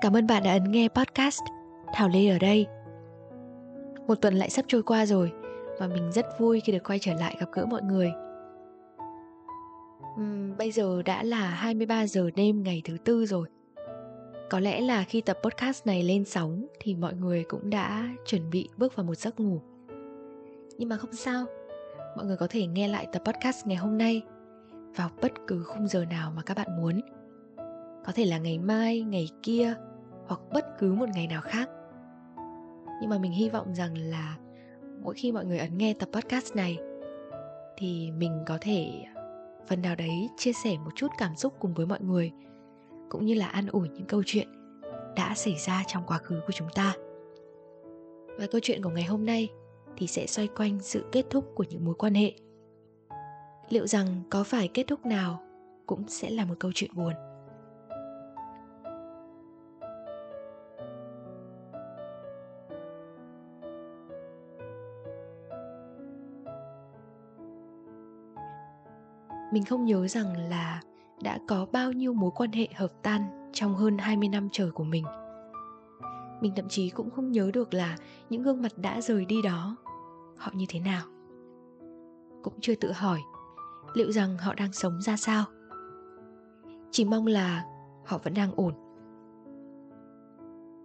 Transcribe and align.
cảm 0.00 0.16
ơn 0.16 0.26
bạn 0.26 0.42
đã 0.42 0.52
ấn 0.52 0.70
nghe 0.70 0.88
podcast 0.88 1.42
Thảo 1.92 2.08
Lê 2.08 2.28
ở 2.28 2.38
đây. 2.38 2.66
Một 4.06 4.14
tuần 4.14 4.34
lại 4.34 4.50
sắp 4.50 4.64
trôi 4.68 4.82
qua 4.82 5.06
rồi 5.06 5.32
và 5.78 5.86
mình 5.86 6.12
rất 6.12 6.26
vui 6.38 6.60
khi 6.60 6.72
được 6.72 6.84
quay 6.84 6.98
trở 6.98 7.14
lại 7.14 7.36
gặp 7.40 7.46
gỡ 7.52 7.66
mọi 7.66 7.82
người. 7.82 8.12
Uhm, 10.20 10.56
bây 10.58 10.72
giờ 10.72 11.02
đã 11.02 11.22
là 11.22 11.48
23 11.50 12.06
giờ 12.06 12.30
đêm 12.36 12.62
ngày 12.62 12.82
thứ 12.84 12.96
tư 13.04 13.26
rồi. 13.26 13.48
Có 14.50 14.60
lẽ 14.60 14.80
là 14.80 15.04
khi 15.04 15.20
tập 15.20 15.38
podcast 15.42 15.86
này 15.86 16.02
lên 16.02 16.24
sóng 16.24 16.66
thì 16.80 16.94
mọi 16.94 17.14
người 17.14 17.44
cũng 17.48 17.70
đã 17.70 18.08
chuẩn 18.26 18.50
bị 18.50 18.68
bước 18.76 18.96
vào 18.96 19.06
một 19.06 19.14
giấc 19.14 19.40
ngủ. 19.40 19.60
Nhưng 20.78 20.88
mà 20.88 20.96
không 20.96 21.12
sao, 21.12 21.46
mọi 22.16 22.26
người 22.26 22.36
có 22.36 22.46
thể 22.50 22.66
nghe 22.66 22.88
lại 22.88 23.06
tập 23.12 23.22
podcast 23.24 23.66
ngày 23.66 23.76
hôm 23.76 23.98
nay 23.98 24.22
vào 24.96 25.10
bất 25.22 25.32
cứ 25.46 25.62
khung 25.62 25.88
giờ 25.88 26.04
nào 26.04 26.32
mà 26.36 26.42
các 26.42 26.56
bạn 26.56 26.80
muốn 26.80 27.00
có 28.04 28.12
thể 28.14 28.24
là 28.24 28.38
ngày 28.38 28.58
mai, 28.58 29.02
ngày 29.02 29.28
kia, 29.42 29.74
hoặc 30.26 30.40
bất 30.52 30.66
cứ 30.78 30.92
một 30.92 31.08
ngày 31.14 31.26
nào 31.26 31.42
khác. 31.42 31.68
Nhưng 33.00 33.10
mà 33.10 33.18
mình 33.18 33.32
hy 33.32 33.48
vọng 33.48 33.74
rằng 33.74 33.98
là 33.98 34.36
mỗi 35.02 35.14
khi 35.14 35.32
mọi 35.32 35.44
người 35.44 35.58
ấn 35.58 35.78
nghe 35.78 35.94
tập 35.94 36.08
podcast 36.12 36.56
này, 36.56 36.78
thì 37.76 38.10
mình 38.10 38.42
có 38.46 38.58
thể 38.60 39.04
phần 39.68 39.82
nào 39.82 39.94
đấy 39.94 40.28
chia 40.36 40.52
sẻ 40.64 40.78
một 40.84 40.90
chút 40.94 41.08
cảm 41.18 41.36
xúc 41.36 41.54
cùng 41.58 41.74
với 41.74 41.86
mọi 41.86 42.00
người, 42.00 42.32
cũng 43.08 43.26
như 43.26 43.34
là 43.34 43.46
an 43.46 43.66
ủi 43.66 43.88
những 43.88 44.06
câu 44.06 44.22
chuyện 44.26 44.48
đã 45.16 45.34
xảy 45.34 45.54
ra 45.54 45.82
trong 45.86 46.02
quá 46.06 46.18
khứ 46.18 46.40
của 46.46 46.52
chúng 46.52 46.68
ta. 46.74 46.94
Và 48.38 48.46
câu 48.50 48.60
chuyện 48.64 48.82
của 48.82 48.90
ngày 48.90 49.04
hôm 49.04 49.26
nay 49.26 49.48
thì 49.96 50.06
sẽ 50.06 50.26
xoay 50.26 50.48
quanh 50.56 50.78
sự 50.80 51.04
kết 51.12 51.26
thúc 51.30 51.44
của 51.54 51.64
những 51.70 51.84
mối 51.84 51.94
quan 51.94 52.14
hệ. 52.14 52.32
Liệu 53.68 53.86
rằng 53.86 54.06
có 54.30 54.44
phải 54.44 54.68
kết 54.68 54.86
thúc 54.86 55.06
nào 55.06 55.42
cũng 55.86 56.08
sẽ 56.08 56.30
là 56.30 56.44
một 56.44 56.54
câu 56.58 56.70
chuyện 56.74 56.90
buồn? 56.94 57.12
Mình 69.52 69.64
không 69.64 69.84
nhớ 69.84 70.08
rằng 70.08 70.48
là 70.48 70.82
đã 71.22 71.38
có 71.48 71.66
bao 71.72 71.92
nhiêu 71.92 72.12
mối 72.12 72.30
quan 72.34 72.52
hệ 72.52 72.68
hợp 72.74 72.92
tan 73.02 73.50
trong 73.52 73.74
hơn 73.74 73.98
20 73.98 74.28
năm 74.28 74.48
trời 74.52 74.70
của 74.70 74.84
mình. 74.84 75.04
Mình 76.40 76.52
thậm 76.56 76.68
chí 76.68 76.90
cũng 76.90 77.10
không 77.10 77.32
nhớ 77.32 77.50
được 77.54 77.74
là 77.74 77.96
những 78.30 78.42
gương 78.42 78.62
mặt 78.62 78.72
đã 78.76 79.00
rời 79.00 79.24
đi 79.24 79.42
đó, 79.42 79.76
họ 80.36 80.52
như 80.54 80.64
thế 80.68 80.80
nào. 80.80 81.02
Cũng 82.42 82.54
chưa 82.60 82.74
tự 82.74 82.92
hỏi 82.92 83.20
liệu 83.94 84.12
rằng 84.12 84.38
họ 84.38 84.54
đang 84.54 84.72
sống 84.72 85.00
ra 85.02 85.16
sao. 85.16 85.44
Chỉ 86.90 87.04
mong 87.04 87.26
là 87.26 87.64
họ 88.06 88.18
vẫn 88.18 88.34
đang 88.34 88.52
ổn. 88.56 88.74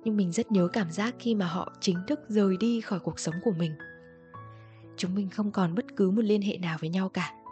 Nhưng 0.03 0.18
mình 0.18 0.31
rất 0.31 0.51
nhớ 0.51 0.68
cảm 0.68 0.91
giác 0.91 1.16
khi 1.19 1.35
mà 1.35 1.45
họ 1.45 1.74
chính 1.80 1.97
thức 2.07 2.19
rời 2.28 2.57
đi 2.57 2.81
khỏi 2.81 3.00
cuộc 3.00 3.19
sống 3.19 3.35
của 3.44 3.53
mình. 3.59 3.72
Chúng 4.97 5.16
mình 5.16 5.30
không 5.30 5.51
còn 5.51 5.75
bất 5.75 5.85
cứ 5.95 6.12
một 6.12 6.22
liên 6.22 6.41
hệ 6.41 6.57
nào 6.57 6.78
với 6.81 6.90
nhau 6.90 7.09
cả 7.09 7.43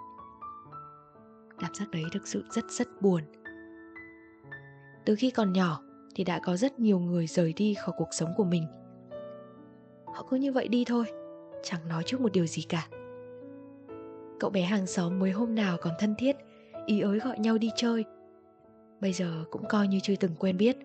cảm 1.61 1.73
giác 1.73 1.91
đấy 1.91 2.03
thực 2.11 2.27
sự 2.27 2.43
rất 2.49 2.71
rất 2.71 2.87
buồn. 3.01 3.21
Từ 5.05 5.15
khi 5.15 5.31
còn 5.31 5.53
nhỏ 5.53 5.81
thì 6.15 6.23
đã 6.23 6.39
có 6.39 6.57
rất 6.57 6.79
nhiều 6.79 6.99
người 6.99 7.27
rời 7.27 7.53
đi 7.53 7.73
khỏi 7.73 7.95
cuộc 7.97 8.09
sống 8.11 8.33
của 8.37 8.43
mình. 8.43 8.65
Họ 10.05 10.27
cứ 10.29 10.37
như 10.37 10.51
vậy 10.51 10.67
đi 10.67 10.85
thôi, 10.85 11.05
chẳng 11.63 11.87
nói 11.87 12.03
trước 12.05 12.21
một 12.21 12.31
điều 12.31 12.45
gì 12.45 12.61
cả. 12.61 12.87
Cậu 14.39 14.49
bé 14.49 14.61
hàng 14.61 14.87
xóm 14.87 15.19
mới 15.19 15.31
hôm 15.31 15.55
nào 15.55 15.77
còn 15.81 15.93
thân 15.99 16.15
thiết, 16.17 16.35
ý 16.85 17.01
ới 17.01 17.19
gọi 17.19 17.39
nhau 17.39 17.57
đi 17.57 17.69
chơi. 17.75 18.05
Bây 19.01 19.13
giờ 19.13 19.43
cũng 19.51 19.65
coi 19.69 19.87
như 19.87 19.99
chưa 19.99 20.15
từng 20.15 20.35
quen 20.39 20.57
biết. 20.57 20.77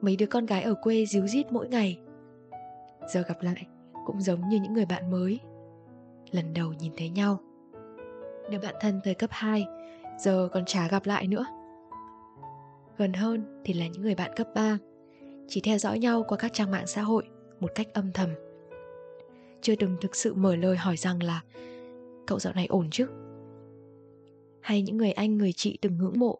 Mấy 0.00 0.16
đứa 0.16 0.26
con 0.26 0.46
gái 0.46 0.62
ở 0.62 0.74
quê 0.74 1.06
díu 1.06 1.26
dít 1.26 1.52
mỗi 1.52 1.68
ngày. 1.68 2.00
Giờ 3.08 3.22
gặp 3.28 3.42
lại 3.42 3.66
cũng 4.06 4.20
giống 4.20 4.48
như 4.48 4.60
những 4.60 4.72
người 4.72 4.86
bạn 4.86 5.10
mới. 5.10 5.40
Lần 6.30 6.54
đầu 6.54 6.72
nhìn 6.72 6.92
thấy 6.96 7.10
nhau 7.10 7.38
đứa 8.50 8.58
bạn 8.58 8.74
thân 8.80 9.00
thời 9.04 9.14
cấp 9.14 9.30
2 9.32 9.66
giờ 10.18 10.48
còn 10.52 10.64
chả 10.64 10.88
gặp 10.88 11.06
lại 11.06 11.26
nữa. 11.26 11.46
Gần 12.98 13.12
hơn 13.12 13.62
thì 13.64 13.74
là 13.74 13.86
những 13.86 14.02
người 14.02 14.14
bạn 14.14 14.30
cấp 14.36 14.46
3 14.54 14.78
chỉ 15.48 15.60
theo 15.60 15.78
dõi 15.78 15.98
nhau 15.98 16.24
qua 16.28 16.38
các 16.38 16.52
trang 16.52 16.70
mạng 16.70 16.86
xã 16.86 17.02
hội 17.02 17.24
một 17.60 17.70
cách 17.74 17.86
âm 17.92 18.12
thầm. 18.12 18.30
Chưa 19.62 19.74
từng 19.76 19.96
thực 20.00 20.16
sự 20.16 20.34
mở 20.34 20.56
lời 20.56 20.76
hỏi 20.76 20.96
rằng 20.96 21.22
là 21.22 21.40
cậu 22.26 22.38
dạo 22.38 22.52
này 22.52 22.66
ổn 22.66 22.90
chứ? 22.90 23.06
Hay 24.60 24.82
những 24.82 24.96
người 24.96 25.12
anh 25.12 25.38
người 25.38 25.52
chị 25.56 25.78
từng 25.82 25.98
ngưỡng 25.98 26.18
mộ, 26.18 26.38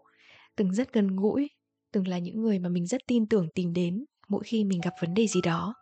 từng 0.56 0.74
rất 0.74 0.92
gần 0.92 1.16
gũi, 1.16 1.50
từng 1.92 2.08
là 2.08 2.18
những 2.18 2.42
người 2.42 2.58
mà 2.58 2.68
mình 2.68 2.86
rất 2.86 3.00
tin 3.06 3.26
tưởng 3.26 3.48
tìm 3.54 3.72
đến 3.72 4.04
mỗi 4.28 4.44
khi 4.44 4.64
mình 4.64 4.80
gặp 4.84 4.94
vấn 5.00 5.14
đề 5.14 5.26
gì 5.26 5.40
đó 5.40 5.74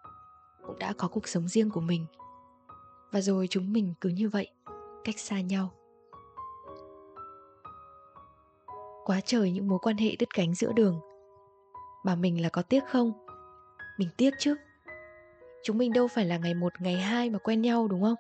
cũng 0.66 0.78
đã 0.78 0.93
có 0.93 1.09
cuộc 1.09 1.28
sống 1.28 1.49
riêng 1.49 1.71
của 1.71 1.81
mình 1.81 2.06
và 3.12 3.21
rồi 3.21 3.47
chúng 3.50 3.72
mình 3.72 3.94
cứ 4.00 4.09
như 4.09 4.28
vậy 4.28 4.49
cách 5.04 5.19
xa 5.19 5.41
nhau 5.41 5.71
quá 9.05 9.21
trời 9.25 9.51
những 9.51 9.69
mối 9.69 9.79
quan 9.83 9.97
hệ 9.97 10.17
đứt 10.19 10.29
cánh 10.35 10.55
giữa 10.55 10.73
đường. 10.73 11.01
Bảo 12.05 12.17
mình 12.17 12.43
là 12.43 12.49
có 12.49 12.63
tiếc 12.63 12.85
không? 12.89 13.13
Mình 13.99 14.09
tiếc 14.17 14.31
chứ. 14.39 14.55
Chúng 15.63 15.79
mình 15.79 15.93
đâu 15.93 16.09
phải 16.09 16.25
là 16.25 16.37
ngày 16.37 16.55
một, 16.55 16.73
ngày 16.81 16.97
hai 16.97 17.31
mà 17.31 17.39
quen 17.39 17.63
nhau, 17.63 17.89
đúng 17.89 18.03
không? 18.03 18.15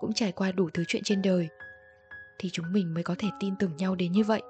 Cũng 0.00 0.12
trải 0.12 0.32
qua 0.32 0.52
đủ 0.52 0.68
thứ 0.74 0.84
chuyện 0.88 1.02
trên 1.04 1.22
đời, 1.22 1.48
Thì 2.38 2.48
chúng 2.52 2.72
mình 2.72 2.94
mới 2.94 3.02
có 3.04 3.14
thể 3.18 3.28
tin 3.40 3.54
tưởng 3.58 3.76
nhau 3.76 3.94
đến 3.94 4.12
như 4.12 4.24
vậy. 4.24 4.42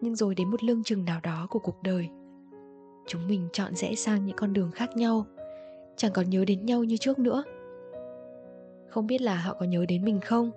Nhưng 0.00 0.16
rồi 0.16 0.34
đến 0.34 0.50
một 0.50 0.62
lưng 0.64 0.82
chừng 0.84 1.04
nào 1.04 1.20
đó 1.22 1.46
của 1.50 1.58
cuộc 1.58 1.82
đời, 1.82 2.08
Chúng 3.06 3.28
mình 3.28 3.48
chọn 3.52 3.74
rẽ 3.74 3.94
sang 3.94 4.24
những 4.26 4.36
con 4.36 4.52
đường 4.52 4.70
khác 4.70 4.96
nhau, 4.96 5.26
Chẳng 5.96 6.12
còn 6.12 6.30
nhớ 6.30 6.44
đến 6.44 6.66
nhau 6.66 6.84
như 6.84 6.96
trước 6.96 7.18
nữa. 7.18 7.44
Không 8.88 9.06
biết 9.06 9.20
là 9.20 9.36
họ 9.36 9.54
có 9.54 9.66
nhớ 9.66 9.84
đến 9.88 10.04
mình 10.04 10.20
không? 10.20 10.50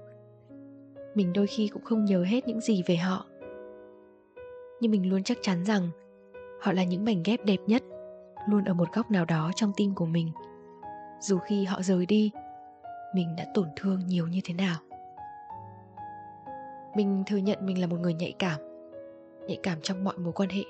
Mình 1.16 1.34
đôi 1.34 1.48
khi 1.48 1.68
cũng 1.68 1.84
không 1.84 2.06
nhớ 2.06 2.24
hết 2.24 2.48
những 2.48 2.62
gì 2.62 2.84
về 2.86 2.96
họ. 2.96 3.26
Nhưng 4.82 4.92
mình 4.92 5.10
luôn 5.10 5.24
chắc 5.24 5.38
chắn 5.42 5.66
rằng, 5.66 5.90
họ 6.62 6.72
là 6.72 6.84
những 6.84 7.06
mảnh 7.06 7.24
ghép 7.26 7.46
đẹp 7.46 7.60
nhất, 7.68 7.84
luôn 8.50 8.66
ở 8.66 8.74
một 8.74 8.88
góc 8.94 9.12
nào 9.12 9.26
đó 9.26 9.52
trong 9.56 9.72
tim 9.78 9.96
của 9.96 10.06
mình. 10.06 10.32
Dù 11.22 11.38
khi 11.38 11.66
họ 11.66 11.82
rời 11.82 12.06
đi, 12.06 12.32
mình 13.16 13.36
đã 13.38 13.46
tổn 13.54 13.68
thương 13.76 14.00
nhiều 14.08 14.28
như 14.28 14.40
thế 14.44 14.54
nào. 14.54 14.76
Mình 16.96 17.24
thừa 17.28 17.38
nhận 17.38 17.66
mình 17.66 17.82
là 17.82 17.88
một 17.88 18.00
người 18.00 18.14
nhạy 18.14 18.34
cảm 18.40 18.60
nhạy 19.48 19.60
cảm 19.64 19.82
trong 19.82 20.04
mọi 20.04 20.18
mối 20.18 20.34
quan 20.34 20.50
hệ. 20.50 20.64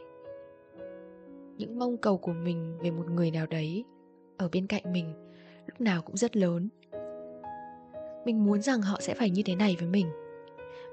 Những 1.57 1.79
mong 1.79 1.97
cầu 1.97 2.17
của 2.17 2.33
mình 2.33 2.77
về 2.81 2.91
một 2.91 3.09
người 3.09 3.31
nào 3.31 3.45
đấy, 3.45 3.85
ở 4.37 4.49
bên 4.51 4.67
cạnh 4.67 4.93
mình, 4.93 5.13
lúc 5.65 5.81
nào 5.81 6.01
cũng 6.01 6.17
rất 6.17 6.35
lớn. 6.35 6.69
Mình 8.25 8.45
muốn 8.45 8.61
rằng 8.61 8.81
họ 8.81 8.97
sẽ 9.01 9.13
phải 9.13 9.29
như 9.29 9.41
thế 9.45 9.55
này 9.55 9.75
với 9.79 9.87
mình 9.87 10.07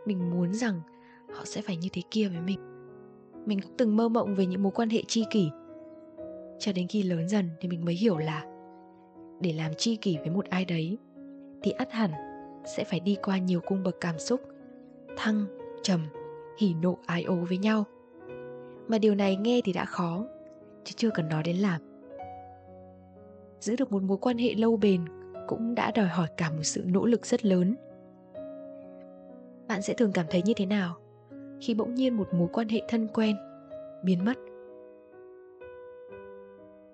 mình 0.06 0.30
muốn 0.30 0.54
rằng 0.54 0.80
họ 1.34 1.44
sẽ 1.44 1.62
phải 1.62 1.76
như 1.76 1.88
thế 1.92 2.02
kia 2.10 2.28
với 2.28 2.40
mình. 2.40 2.60
Mình 3.46 3.60
cũng 3.60 3.72
từng 3.76 3.96
mơ 3.96 4.08
mộng 4.08 4.34
về 4.34 4.46
những 4.46 4.62
mối 4.62 4.72
quan 4.72 4.88
hệ 4.88 5.02
tri 5.08 5.24
kỷ. 5.30 5.50
Cho 6.58 6.72
đến 6.72 6.86
khi 6.88 7.02
lớn 7.02 7.28
dần 7.28 7.48
thì 7.60 7.68
mình 7.68 7.84
mới 7.84 7.94
hiểu 7.94 8.18
là 8.18 8.44
để 9.40 9.52
làm 9.52 9.74
tri 9.74 9.96
kỷ 9.96 10.16
với 10.18 10.30
một 10.30 10.44
ai 10.44 10.64
đấy 10.64 10.98
thì 11.62 11.70
ắt 11.70 11.92
hẳn 11.92 12.10
sẽ 12.64 12.84
phải 12.84 13.00
đi 13.00 13.16
qua 13.22 13.38
nhiều 13.38 13.60
cung 13.60 13.82
bậc 13.82 13.96
cảm 14.00 14.18
xúc, 14.18 14.40
thăng, 15.16 15.44
trầm, 15.82 16.00
hỉ 16.58 16.74
nộ, 16.82 16.98
ái 17.06 17.22
ố 17.22 17.34
với 17.34 17.58
nhau. 17.58 17.84
Mà 18.88 18.98
điều 18.98 19.14
này 19.14 19.36
nghe 19.36 19.60
thì 19.64 19.72
đã 19.72 19.84
khó, 19.84 20.26
chứ 20.84 20.92
chưa 20.96 21.10
cần 21.14 21.28
nói 21.28 21.42
đến 21.42 21.56
làm. 21.56 21.80
Giữ 23.60 23.76
được 23.76 23.92
một 23.92 24.02
mối 24.02 24.18
quan 24.20 24.38
hệ 24.38 24.54
lâu 24.54 24.76
bền 24.76 25.04
cũng 25.48 25.74
đã 25.74 25.90
đòi 25.90 26.06
hỏi 26.06 26.28
cả 26.36 26.50
một 26.50 26.62
sự 26.62 26.84
nỗ 26.86 27.06
lực 27.06 27.26
rất 27.26 27.44
lớn 27.44 27.74
bạn 29.70 29.82
sẽ 29.82 29.94
thường 29.94 30.12
cảm 30.12 30.26
thấy 30.30 30.42
như 30.44 30.52
thế 30.56 30.66
nào? 30.66 30.96
Khi 31.60 31.74
bỗng 31.74 31.94
nhiên 31.94 32.16
một 32.16 32.34
mối 32.34 32.48
quan 32.52 32.68
hệ 32.68 32.82
thân 32.88 33.08
quen, 33.14 33.36
biến 34.04 34.24
mất. 34.24 34.34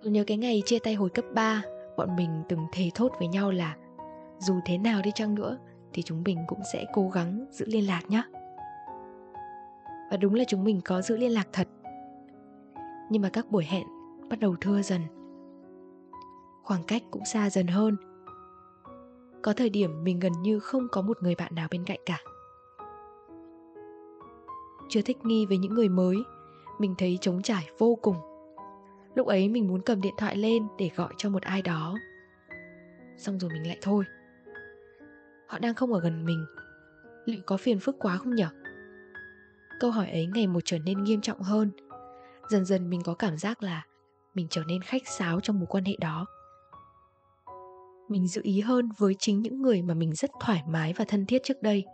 Tôi 0.02 0.12
nhớ 0.12 0.24
cái 0.26 0.36
ngày 0.36 0.62
chia 0.66 0.78
tay 0.78 0.94
hồi 0.94 1.10
cấp 1.10 1.24
3 1.34 1.62
bọn 1.96 2.16
mình 2.16 2.42
từng 2.48 2.66
thề 2.72 2.90
thốt 2.94 3.12
với 3.18 3.28
nhau 3.28 3.50
là, 3.50 3.76
dù 4.38 4.54
thế 4.66 4.78
nào 4.78 5.02
đi 5.02 5.10
chăng 5.14 5.34
nữa, 5.34 5.58
thì 5.92 6.02
chúng 6.02 6.22
mình 6.24 6.38
cũng 6.46 6.60
sẽ 6.72 6.86
cố 6.94 7.08
gắng 7.08 7.46
giữ 7.50 7.66
liên 7.68 7.86
lạc 7.86 8.02
nhé 8.08 8.22
và 10.10 10.16
đúng 10.16 10.34
là 10.34 10.44
chúng 10.48 10.64
mình 10.64 10.80
có 10.84 11.02
giữ 11.02 11.16
liên 11.16 11.32
lạc 11.32 11.48
thật. 11.52 11.68
Nhưng 13.10 13.22
mà 13.22 13.28
các 13.28 13.50
buổi 13.50 13.64
hẹn 13.64 13.86
bắt 14.30 14.40
đầu 14.40 14.56
thưa 14.60 14.82
dần. 14.82 15.00
Khoảng 16.64 16.82
cách 16.82 17.02
cũng 17.10 17.24
xa 17.24 17.50
dần 17.50 17.66
hơn. 17.66 17.96
Có 19.42 19.52
thời 19.52 19.70
điểm 19.70 20.04
mình 20.04 20.20
gần 20.20 20.32
như 20.42 20.58
không 20.58 20.86
có 20.92 21.02
một 21.02 21.22
người 21.22 21.34
bạn 21.34 21.54
nào 21.54 21.68
bên 21.70 21.84
cạnh 21.84 22.00
cả 22.06 22.18
chưa 24.88 25.02
thích 25.02 25.16
nghi 25.24 25.46
với 25.46 25.58
những 25.58 25.74
người 25.74 25.88
mới. 25.88 26.16
Mình 26.78 26.94
thấy 26.98 27.18
trống 27.20 27.42
trải 27.42 27.68
vô 27.78 27.98
cùng. 28.02 28.16
Lúc 29.14 29.26
ấy 29.26 29.48
mình 29.48 29.68
muốn 29.68 29.82
cầm 29.82 30.00
điện 30.00 30.14
thoại 30.18 30.36
lên 30.36 30.66
để 30.78 30.90
gọi 30.96 31.14
cho 31.16 31.30
một 31.30 31.42
ai 31.42 31.62
đó. 31.62 31.94
Xong 33.16 33.38
rồi 33.38 33.50
mình 33.52 33.66
lại 33.66 33.78
thôi. 33.82 34.04
Họ 35.48 35.58
đang 35.58 35.74
không 35.74 35.92
ở 35.92 36.00
gần 36.00 36.24
mình. 36.24 36.46
Liệu 37.24 37.40
có 37.46 37.56
phiền 37.56 37.80
phức 37.80 37.96
quá 37.98 38.16
không 38.16 38.34
nhở 38.34 38.48
câu 39.80 39.90
hỏi 39.90 40.10
ấy 40.10 40.26
ngày 40.26 40.46
một 40.46 40.60
trở 40.64 40.78
nên 40.78 41.04
nghiêm 41.04 41.20
trọng 41.20 41.40
hơn. 41.40 41.70
Dần 42.48 42.64
dần 42.64 42.90
mình 42.90 43.02
có 43.02 43.14
cảm 43.14 43.36
giác 43.38 43.62
là 43.62 43.86
mình 44.34 44.46
trở 44.50 44.62
nên 44.66 44.82
khách 44.82 45.02
sáo 45.18 45.40
trong 45.40 45.58
mối 45.58 45.66
quan 45.66 45.84
hệ 45.84 45.96
đó. 46.00 46.26
Mình 48.08 48.28
giữ 48.28 48.40
ý 48.44 48.60
hơn 48.60 48.88
với 48.98 49.14
chính 49.18 49.42
những 49.42 49.62
người 49.62 49.82
mà 49.82 49.94
mình 49.94 50.14
rất 50.14 50.30
thoải 50.40 50.62
mái 50.68 50.92
và 50.96 51.04
thân 51.08 51.26
thiết 51.26 51.42
trước 51.44 51.62
đây 51.62 51.84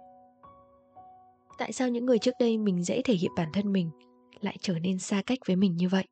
tại 1.59 1.73
sao 1.73 1.89
những 1.89 2.07
người 2.07 2.19
trước 2.19 2.35
đây 2.41 2.59
mình 2.59 2.85
dễ 2.85 3.03
thể 3.03 3.15
hiện 3.15 3.31
bản 3.37 3.49
thân 3.53 3.73
mình 3.73 3.91
lại 4.41 4.57
trở 4.61 4.79
nên 4.79 4.99
xa 4.99 5.23
cách 5.27 5.39
với 5.47 5.57
mình 5.57 5.77
như 5.77 5.89
vậy? 5.89 6.05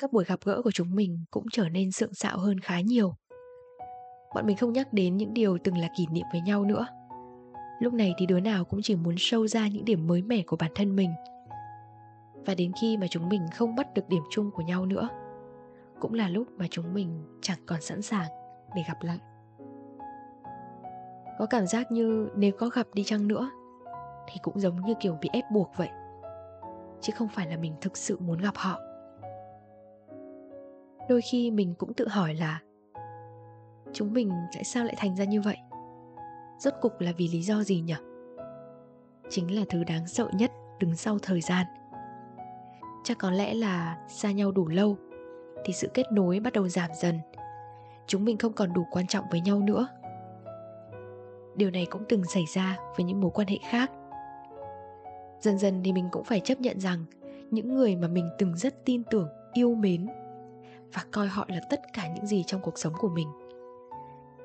Các 0.00 0.12
buổi 0.12 0.24
gặp 0.24 0.40
gỡ 0.44 0.62
của 0.62 0.70
chúng 0.70 0.94
mình 0.94 1.24
cũng 1.30 1.44
trở 1.52 1.68
nên 1.68 1.92
sượng 1.92 2.14
sạo 2.14 2.38
hơn 2.38 2.60
khá 2.60 2.80
nhiều. 2.80 3.14
Bọn 4.34 4.46
mình 4.46 4.56
không 4.56 4.72
nhắc 4.72 4.92
đến 4.92 5.16
những 5.16 5.34
điều 5.34 5.58
từng 5.64 5.78
là 5.78 5.88
kỷ 5.98 6.06
niệm 6.10 6.24
với 6.32 6.40
nhau 6.40 6.64
nữa. 6.64 6.86
Lúc 7.80 7.94
này 7.94 8.14
thì 8.18 8.26
đứa 8.26 8.40
nào 8.40 8.64
cũng 8.64 8.80
chỉ 8.82 8.96
muốn 8.96 9.14
sâu 9.18 9.46
ra 9.46 9.68
những 9.68 9.84
điểm 9.84 10.06
mới 10.06 10.22
mẻ 10.22 10.42
của 10.46 10.56
bản 10.56 10.70
thân 10.74 10.96
mình. 10.96 11.10
Và 12.46 12.54
đến 12.54 12.72
khi 12.80 12.96
mà 12.96 13.06
chúng 13.10 13.28
mình 13.28 13.46
không 13.54 13.74
bắt 13.74 13.94
được 13.94 14.08
điểm 14.08 14.22
chung 14.30 14.50
của 14.50 14.62
nhau 14.62 14.86
nữa, 14.86 15.08
cũng 16.00 16.14
là 16.14 16.28
lúc 16.28 16.48
mà 16.56 16.66
chúng 16.70 16.94
mình 16.94 17.38
chẳng 17.40 17.58
còn 17.66 17.80
sẵn 17.80 18.02
sàng 18.02 18.28
để 18.76 18.82
gặp 18.88 19.02
lại. 19.02 19.18
Có 21.38 21.46
cảm 21.50 21.66
giác 21.66 21.92
như 21.92 22.28
nếu 22.36 22.52
có 22.58 22.68
gặp 22.68 22.86
đi 22.94 23.04
chăng 23.04 23.28
nữa 23.28 23.50
thì 24.32 24.40
cũng 24.42 24.60
giống 24.60 24.80
như 24.80 24.94
kiểu 25.00 25.18
bị 25.20 25.28
ép 25.32 25.44
buộc 25.50 25.70
vậy. 25.76 25.88
Chứ 27.00 27.12
không 27.16 27.28
phải 27.28 27.46
là 27.46 27.56
mình 27.56 27.74
thực 27.80 27.96
sự 27.96 28.18
muốn 28.20 28.38
gặp 28.38 28.54
họ. 28.56 28.80
Đôi 31.08 31.20
khi 31.30 31.50
mình 31.50 31.74
cũng 31.78 31.94
tự 31.94 32.08
hỏi 32.08 32.34
là, 32.34 32.60
chúng 33.92 34.12
mình 34.12 34.30
tại 34.54 34.64
sao 34.64 34.84
lại 34.84 34.94
thành 34.98 35.16
ra 35.16 35.24
như 35.24 35.40
vậy? 35.40 35.56
Rốt 36.58 36.74
cục 36.80 37.00
là 37.00 37.12
vì 37.16 37.28
lý 37.28 37.42
do 37.42 37.62
gì 37.62 37.80
nhỉ? 37.80 37.94
Chính 39.30 39.56
là 39.56 39.62
thứ 39.68 39.84
đáng 39.84 40.06
sợ 40.06 40.28
nhất 40.32 40.50
đứng 40.78 40.96
sau 40.96 41.18
thời 41.22 41.40
gian. 41.40 41.66
Chắc 43.04 43.18
có 43.18 43.30
lẽ 43.30 43.54
là 43.54 44.06
xa 44.08 44.32
nhau 44.32 44.52
đủ 44.52 44.68
lâu 44.68 44.96
thì 45.64 45.72
sự 45.72 45.90
kết 45.94 46.12
nối 46.12 46.40
bắt 46.40 46.52
đầu 46.52 46.68
giảm 46.68 46.90
dần. 46.94 47.18
Chúng 48.06 48.24
mình 48.24 48.38
không 48.38 48.52
còn 48.52 48.72
đủ 48.72 48.86
quan 48.90 49.06
trọng 49.06 49.24
với 49.30 49.40
nhau 49.40 49.58
nữa. 49.58 49.86
Điều 51.56 51.70
này 51.70 51.86
cũng 51.90 52.02
từng 52.08 52.24
xảy 52.24 52.44
ra 52.54 52.78
với 52.96 53.04
những 53.04 53.20
mối 53.20 53.30
quan 53.34 53.48
hệ 53.48 53.58
khác 53.68 53.90
dần 55.40 55.58
dần 55.58 55.80
thì 55.84 55.92
mình 55.92 56.08
cũng 56.12 56.24
phải 56.24 56.40
chấp 56.40 56.60
nhận 56.60 56.80
rằng 56.80 57.04
những 57.50 57.74
người 57.74 57.96
mà 57.96 58.08
mình 58.08 58.28
từng 58.38 58.56
rất 58.56 58.84
tin 58.84 59.02
tưởng, 59.10 59.28
yêu 59.52 59.74
mến 59.74 60.06
và 60.94 61.04
coi 61.10 61.26
họ 61.26 61.46
là 61.48 61.60
tất 61.70 61.80
cả 61.92 62.08
những 62.14 62.26
gì 62.26 62.44
trong 62.46 62.60
cuộc 62.60 62.78
sống 62.78 62.92
của 62.98 63.08
mình, 63.08 63.28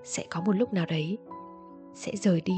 sẽ 0.03 0.25
có 0.29 0.41
một 0.41 0.55
lúc 0.55 0.73
nào 0.73 0.85
đấy 0.85 1.17
sẽ 1.93 2.11
rời 2.15 2.41
đi. 2.41 2.55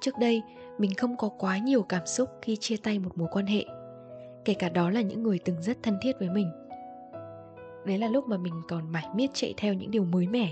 Trước 0.00 0.18
đây, 0.18 0.42
mình 0.78 0.94
không 0.94 1.16
có 1.16 1.28
quá 1.28 1.58
nhiều 1.58 1.82
cảm 1.82 2.06
xúc 2.06 2.28
khi 2.42 2.56
chia 2.56 2.76
tay 2.76 2.98
một 2.98 3.18
mối 3.18 3.28
quan 3.32 3.46
hệ, 3.46 3.64
kể 4.44 4.54
cả 4.54 4.68
đó 4.68 4.90
là 4.90 5.00
những 5.00 5.22
người 5.22 5.38
từng 5.44 5.62
rất 5.62 5.82
thân 5.82 5.98
thiết 6.02 6.12
với 6.18 6.30
mình. 6.30 6.50
Đấy 7.86 7.98
là 7.98 8.08
lúc 8.08 8.28
mà 8.28 8.36
mình 8.36 8.54
còn 8.68 8.92
mải 8.92 9.06
miết 9.14 9.30
chạy 9.34 9.54
theo 9.56 9.74
những 9.74 9.90
điều 9.90 10.04
mới 10.04 10.26
mẻ 10.26 10.50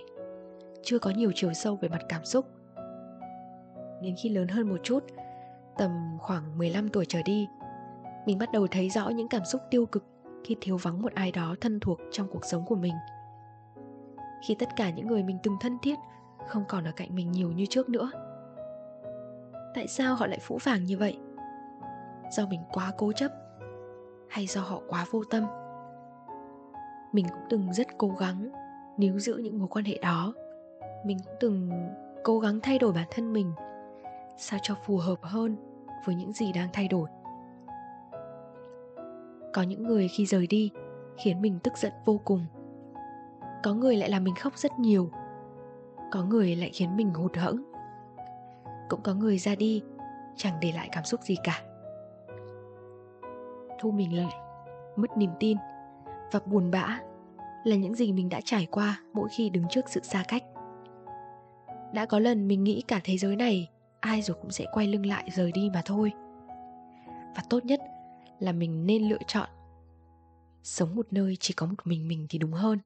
chưa 0.83 0.99
có 0.99 1.11
nhiều 1.11 1.33
chiều 1.35 1.53
sâu 1.53 1.77
về 1.77 1.89
mặt 1.89 2.03
cảm 2.09 2.25
xúc. 2.25 2.47
Đến 4.03 4.15
khi 4.23 4.29
lớn 4.29 4.49
hơn 4.49 4.69
một 4.69 4.79
chút, 4.83 5.05
tầm 5.79 6.17
khoảng 6.19 6.59
15 6.59 6.89
tuổi 6.89 7.05
trở 7.09 7.23
đi, 7.25 7.47
mình 8.27 8.39
bắt 8.39 8.53
đầu 8.53 8.67
thấy 8.67 8.91
rõ 8.91 9.09
những 9.09 9.29
cảm 9.29 9.45
xúc 9.45 9.61
tiêu 9.71 9.87
cực 9.87 10.05
khi 10.45 10.57
thiếu 10.61 10.77
vắng 10.77 11.03
một 11.03 11.15
ai 11.15 11.33
đó 11.33 11.55
thân 11.61 11.81
thuộc 11.81 11.99
trong 12.13 12.29
cuộc 12.31 12.45
sống 12.45 12.65
của 12.67 12.77
mình. 12.77 12.95
Khi 14.47 14.55
tất 14.55 14.69
cả 14.77 14.91
những 14.91 15.07
người 15.07 15.23
mình 15.23 15.39
từng 15.43 15.57
thân 15.61 15.79
thiết 15.83 15.99
không 16.49 16.65
còn 16.69 16.85
ở 16.85 16.93
cạnh 16.97 17.15
mình 17.15 17.33
nhiều 17.33 17.53
như 17.53 17.67
trước 17.67 17.89
nữa. 17.89 18.11
Tại 19.75 19.87
sao 19.89 20.15
họ 20.15 20.27
lại 20.27 20.39
phũ 20.43 20.59
phàng 20.59 20.85
như 20.85 20.99
vậy? 20.99 21.19
Do 22.33 22.47
mình 22.47 22.61
quá 22.73 22.93
cố 22.99 23.13
chấp, 23.13 23.33
hay 24.29 24.47
do 24.47 24.61
họ 24.61 24.81
quá 24.89 25.07
vô 25.11 25.25
tâm? 25.31 25.45
Mình 27.13 27.27
cũng 27.29 27.43
từng 27.51 27.73
rất 27.73 27.87
cố 27.99 28.09
gắng 28.09 28.51
níu 28.97 29.19
giữ 29.19 29.35
những 29.35 29.59
mối 29.59 29.69
quan 29.69 29.85
hệ 29.85 29.99
đó 30.03 30.35
mình 31.05 31.19
cũng 31.25 31.35
từng 31.41 31.71
cố 32.25 32.39
gắng 32.39 32.61
thay 32.63 32.79
đổi 32.79 32.93
bản 32.93 33.07
thân 33.11 33.33
mình, 33.33 33.53
sao 34.39 34.59
cho 34.63 34.75
phù 34.87 34.97
hợp 34.97 35.19
hơn 35.23 35.57
với 36.07 36.15
những 36.15 36.33
gì 36.33 36.53
đang 36.53 36.69
thay 36.73 36.89
đổi. 36.89 37.09
Có 39.53 39.63
những 39.63 39.83
người 39.83 40.09
khi 40.09 40.27
rời 40.27 40.47
đi 40.47 40.71
khiến 41.17 41.43
mình 41.43 41.59
tức 41.63 41.77
giận 41.77 41.93
vô 42.05 42.21
cùng. 42.25 42.47
Có 43.63 43.75
người 43.75 43.97
lại 43.97 44.11
làm 44.11 44.25
mình 44.25 44.35
khóc 44.35 44.59
rất 44.59 44.79
nhiều. 44.79 45.11
Có 46.11 46.25
người 46.25 46.57
lại 46.57 46.71
khiến 46.75 46.97
mình 46.97 47.11
hụt 47.15 47.37
hẫng. 47.37 47.63
Cũng 48.89 49.01
có 49.03 49.15
người 49.15 49.39
ra 49.39 49.55
đi, 49.55 49.83
chẳng 50.37 50.55
để 50.61 50.73
lại 50.73 50.89
cảm 50.93 51.05
xúc 51.05 51.23
gì 51.23 51.37
cả. 51.45 51.63
Thu 53.81 53.91
mình 53.91 54.17
lại 54.17 54.35
mất 54.97 55.17
niềm 55.17 55.31
tin 55.41 55.57
và 56.33 56.41
buồn 56.47 56.71
bã 56.71 57.01
là 57.65 57.77
những 57.77 57.95
gì 57.95 58.13
mình 58.13 58.29
đã 58.29 58.41
trải 58.45 58.67
qua 58.71 59.01
mỗi 59.13 59.29
khi 59.29 59.51
đứng 59.51 59.65
trước 59.71 59.89
sự 59.89 60.01
xa 60.03 60.25
cách 60.29 60.45
đã 61.95 62.07
có 62.07 62.19
lần 62.19 62.49
mình 62.49 62.65
nghĩ 62.65 62.83
cả 62.89 63.01
thế 63.05 63.17
giới 63.17 63.37
này, 63.37 63.69
ai 64.01 64.23
rồi 64.23 64.37
cũng 64.41 64.51
sẽ 64.51 64.67
quay 64.73 64.87
lưng 64.87 65.07
lại 65.07 65.31
rời 65.33 65.53
đi 65.53 65.71
mà 65.75 65.83
thôi. 65.85 66.13
Và 67.37 67.43
tốt 67.51 67.65
nhất 67.65 67.81
là 68.39 68.53
mình 68.53 68.87
nên 68.87 69.09
lựa 69.09 69.19
chọn 69.27 69.49
sống 70.63 70.95
một 70.95 71.07
nơi 71.11 71.37
chỉ 71.41 71.55
có 71.55 71.67
một 71.67 71.75
mình 71.85 72.09
mình 72.09 72.27
thì 72.31 72.39
đúng 72.39 72.53
hơn. 72.53 72.79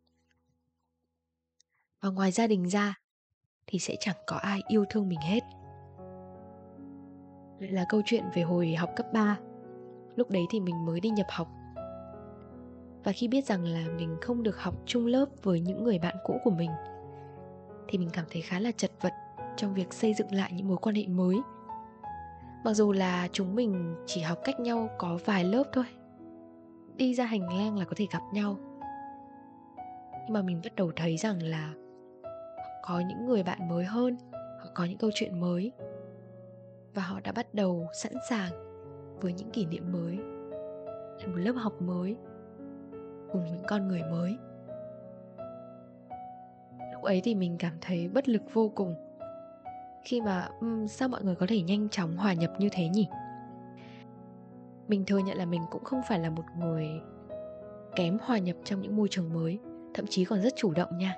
Và 2.01 2.11
ngoài 2.11 2.33
gia 2.33 2.47
đình 2.47 2.69
ra 2.69 2.95
thì 3.67 3.79
sẽ 3.79 3.97
chẳng 4.01 4.17
có 4.27 4.37
ai 4.37 4.61
yêu 4.69 4.85
thương 4.91 5.09
mình 5.09 5.21
hết. 5.21 5.41
Lại 7.61 7.71
là 7.71 7.85
câu 7.89 8.03
chuyện 8.05 8.25
về 8.35 8.43
hồi 8.43 8.75
học 8.75 8.91
cấp 8.97 9.07
3 9.13 9.39
lúc 10.17 10.31
đấy 10.31 10.43
thì 10.51 10.61
mình 10.61 10.87
mới 10.87 11.01
đi 11.01 11.11
nhập 11.11 11.27
học. 11.31 11.49
Và 13.05 13.13
khi 13.13 13.29
biết 13.29 13.45
rằng 13.45 13.65
là 13.65 13.89
mình 13.97 14.17
không 14.21 14.43
được 14.43 14.59
học 14.59 14.75
chung 14.87 15.07
lớp 15.07 15.27
với 15.43 15.61
những 15.61 15.85
người 15.85 15.99
bạn 15.99 16.17
cũ 16.25 16.41
của 16.45 16.51
mình 16.51 16.71
thì 17.89 17.99
mình 17.99 18.11
cảm 18.13 18.25
thấy 18.31 18.43
khá 18.43 18.61
là 18.61 18.71
chật 18.77 18.91
vật 19.01 19.13
trong 19.57 19.75
việc 19.75 19.93
xây 19.93 20.15
dựng 20.15 20.33
lại 20.33 20.53
những 20.53 20.69
mối 20.69 20.77
quan 20.77 20.95
hệ 20.95 21.07
mới. 21.07 21.37
Mặc 22.65 22.75
dù 22.75 22.93
là 22.93 23.29
chúng 23.33 23.55
mình 23.55 23.97
chỉ 24.07 24.21
học 24.21 24.39
cách 24.45 24.61
nhau 24.61 24.89
có 24.99 25.19
vài 25.25 25.45
lớp 25.45 25.65
thôi, 25.73 25.85
đi 26.97 27.15
ra 27.15 27.25
hành 27.25 27.59
lang 27.59 27.79
là 27.79 27.85
có 27.85 27.93
thể 27.97 28.07
gặp 28.13 28.23
nhau. 28.33 28.57
Nhưng 30.25 30.33
mà 30.33 30.43
mình 30.43 30.61
bắt 30.65 30.75
đầu 30.77 30.93
thấy 30.97 31.17
rằng 31.17 31.43
là 31.43 31.75
có 32.83 33.03
những 33.09 33.27
người 33.27 33.43
bạn 33.43 33.69
mới 33.69 33.85
hơn, 33.85 34.17
họ 34.33 34.71
có 34.75 34.85
những 34.85 34.99
câu 34.99 35.11
chuyện 35.15 35.41
mới. 35.41 35.73
Và 36.95 37.03
họ 37.03 37.21
đã 37.21 37.33
bắt 37.33 37.55
đầu 37.55 37.87
sẵn 38.03 38.13
sàng 38.31 38.53
với 39.21 39.33
những 39.33 39.51
kỷ 39.51 39.67
niệm 39.67 39.93
mới. 39.93 40.17
Là 41.21 41.27
một 41.27 41.37
lớp 41.37 41.53
học 41.53 41.83
mới 41.83 42.17
cùng 43.33 43.45
những 43.45 43.63
con 43.69 43.89
người 43.89 44.03
mới 44.11 44.37
ấy 47.05 47.21
thì 47.25 47.35
mình 47.35 47.57
cảm 47.59 47.73
thấy 47.81 48.09
bất 48.09 48.29
lực 48.29 48.43
vô 48.53 48.69
cùng. 48.69 48.95
Khi 50.05 50.21
mà 50.21 50.49
um, 50.61 50.87
sao 50.87 51.09
mọi 51.09 51.25
người 51.25 51.35
có 51.35 51.47
thể 51.49 51.63
nhanh 51.63 51.89
chóng 51.89 52.17
hòa 52.17 52.33
nhập 52.33 52.53
như 52.59 52.69
thế 52.73 52.89
nhỉ? 52.89 53.09
Mình 54.89 55.05
thừa 55.07 55.19
nhận 55.19 55.39
là 55.39 55.45
mình 55.45 55.63
cũng 55.71 55.85
không 55.85 56.01
phải 56.09 56.19
là 56.19 56.31
một 56.31 56.45
người 56.59 56.89
kém 57.97 58.19
hòa 58.23 58.39
nhập 58.39 58.57
trong 58.65 58.81
những 58.81 58.97
môi 58.97 59.09
trường 59.11 59.35
mới 59.35 59.59
thậm 59.95 60.07
chí 60.07 60.25
còn 60.25 60.43
rất 60.43 60.57
chủ 60.57 60.73
động 60.73 60.99
nha. 60.99 61.17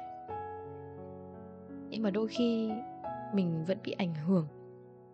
Nhưng 1.88 2.02
mà 2.02 2.10
đôi 2.10 2.28
khi 2.28 2.70
mình 3.34 3.64
vẫn 3.64 3.78
bị 3.84 3.92
ảnh 3.92 4.14
hưởng 4.14 4.48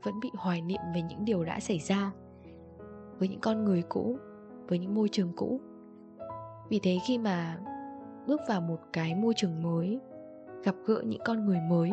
vẫn 0.03 0.21
bị 0.21 0.31
hoài 0.35 0.63
niệm 0.63 0.81
về 0.95 1.03
những 1.03 1.25
điều 1.25 1.45
đã 1.45 1.61
xảy 1.61 1.79
ra 1.79 2.13
với 3.19 3.29
những 3.29 3.41
con 3.41 3.65
người 3.65 3.83
cũ 3.83 4.19
với 4.69 4.79
những 4.79 4.95
môi 4.95 5.09
trường 5.09 5.33
cũ. 5.37 5.61
Vì 6.69 6.81
thế 6.83 6.99
khi 7.07 7.19
mà 7.19 7.59
bước 8.27 8.41
vào 8.49 8.61
một 8.61 8.79
cái 8.93 9.15
môi 9.15 9.35
trường 9.37 9.63
mới 9.63 10.01
gặp 10.65 10.75
gỡ 10.87 11.03
những 11.05 11.21
con 11.25 11.47
người 11.47 11.61
mới. 11.61 11.93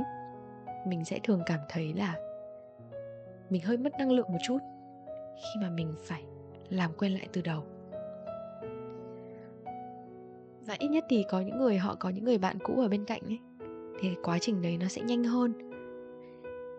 Mình 0.87 1.05
sẽ 1.05 1.19
thường 1.23 1.41
cảm 1.45 1.59
thấy 1.69 1.93
là 1.93 2.15
mình 3.49 3.61
hơi 3.61 3.77
mất 3.77 3.93
năng 3.99 4.11
lượng 4.11 4.31
một 4.31 4.37
chút 4.43 4.57
khi 5.35 5.61
mà 5.61 5.69
mình 5.69 5.95
phải 6.05 6.23
làm 6.69 6.91
quen 6.97 7.11
lại 7.11 7.27
từ 7.33 7.41
đầu. 7.41 7.63
Và 10.67 10.75
ít 10.79 10.87
nhất 10.87 11.05
thì 11.09 11.25
có 11.29 11.41
những 11.41 11.57
người, 11.57 11.77
họ 11.77 11.95
có 11.99 12.09
những 12.09 12.23
người 12.23 12.37
bạn 12.37 12.57
cũ 12.63 12.81
ở 12.81 12.87
bên 12.87 13.05
cạnh 13.05 13.21
ấy, 13.25 13.39
thì 13.99 14.15
quá 14.23 14.37
trình 14.41 14.61
đấy 14.61 14.77
nó 14.77 14.87
sẽ 14.87 15.01
nhanh 15.01 15.23
hơn. 15.23 15.53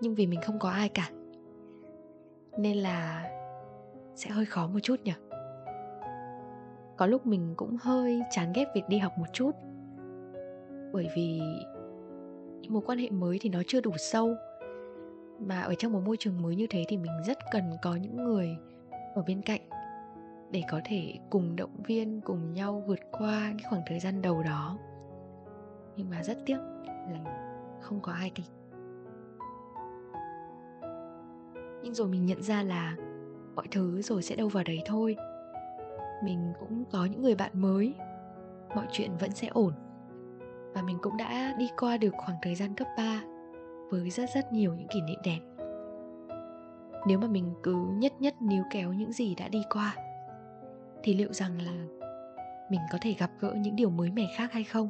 Nhưng 0.00 0.14
vì 0.14 0.26
mình 0.26 0.40
không 0.47 0.59
có 0.59 0.70
ai 0.70 0.88
cả, 0.88 1.11
nên 2.59 2.76
là 2.76 3.30
sẽ 4.14 4.30
hơi 4.30 4.44
khó 4.44 4.66
một 4.66 4.80
chút 4.82 5.00
nhỉ? 5.04 5.12
Có 6.97 7.06
lúc 7.06 7.26
mình 7.26 7.54
cũng 7.56 7.76
hơi 7.80 8.23
chán 8.30 8.52
ghét 8.54 8.64
việc 8.75 8.82
đi 8.88 8.99
học 8.99 9.12
một 9.18 9.26
chút, 9.32 9.50
bởi 10.92 11.09
vì 11.16 11.40
mối 12.70 12.82
quan 12.86 12.98
hệ 12.98 13.10
mới 13.10 13.38
thì 13.40 13.48
nó 13.48 13.62
chưa 13.66 13.80
đủ 13.80 13.90
sâu. 13.98 14.34
Mà 15.40 15.60
ở 15.60 15.74
trong 15.74 15.92
một 15.92 16.00
môi 16.06 16.16
trường 16.16 16.42
mới 16.42 16.56
như 16.56 16.66
thế 16.70 16.84
thì 16.88 16.96
mình 16.96 17.12
rất 17.26 17.38
cần 17.52 17.72
có 17.82 17.96
những 17.96 18.16
người 18.16 18.56
ở 19.14 19.22
bên 19.22 19.42
cạnh 19.42 19.60
để 20.50 20.62
có 20.70 20.80
thể 20.84 21.14
cùng 21.30 21.56
động 21.56 21.82
viên, 21.86 22.20
cùng 22.20 22.52
nhau 22.52 22.84
vượt 22.86 23.00
qua 23.12 23.54
cái 23.58 23.70
khoảng 23.70 23.82
thời 23.86 24.00
gian 24.00 24.22
đầu 24.22 24.42
đó. 24.42 24.78
Nhưng 25.96 26.10
mà 26.10 26.22
rất 26.22 26.38
tiếc 26.46 26.58
là 26.86 27.20
không 27.80 28.00
có 28.00 28.12
ai 28.12 28.30
kịch 28.34 28.46
nhưng 31.82 31.94
rồi 31.94 32.08
mình 32.08 32.26
nhận 32.26 32.42
ra 32.42 32.62
là 32.62 32.96
mọi 33.54 33.66
thứ 33.70 34.02
rồi 34.02 34.22
sẽ 34.22 34.36
đâu 34.36 34.48
vào 34.48 34.64
đấy 34.64 34.82
thôi. 34.86 35.16
Mình 36.24 36.52
cũng 36.60 36.84
có 36.92 37.04
những 37.04 37.22
người 37.22 37.34
bạn 37.34 37.50
mới, 37.54 37.94
mọi 38.74 38.86
chuyện 38.92 39.10
vẫn 39.20 39.30
sẽ 39.30 39.48
ổn 39.48 39.72
và 40.74 40.82
mình 40.82 40.98
cũng 41.02 41.16
đã 41.16 41.54
đi 41.58 41.70
qua 41.78 41.96
được 41.96 42.14
khoảng 42.16 42.38
thời 42.42 42.54
gian 42.54 42.74
cấp 42.74 42.88
3 42.96 43.22
với 43.90 44.10
rất 44.10 44.30
rất 44.34 44.52
nhiều 44.52 44.74
những 44.74 44.88
kỷ 44.88 45.00
niệm 45.00 45.18
đẹp. 45.24 45.40
Nếu 47.06 47.18
mà 47.18 47.26
mình 47.26 47.54
cứ 47.62 47.74
nhất 47.74 48.12
nhất 48.20 48.34
níu 48.42 48.62
kéo 48.70 48.92
những 48.92 49.12
gì 49.12 49.34
đã 49.34 49.48
đi 49.48 49.62
qua, 49.70 49.94
thì 51.02 51.14
liệu 51.14 51.32
rằng 51.32 51.62
là 51.62 51.72
mình 52.70 52.80
có 52.92 52.98
thể 53.00 53.14
gặp 53.18 53.30
gỡ 53.40 53.54
những 53.56 53.76
điều 53.76 53.90
mới 53.90 54.10
mẻ 54.10 54.26
khác 54.36 54.52
hay 54.52 54.64
không? 54.64 54.88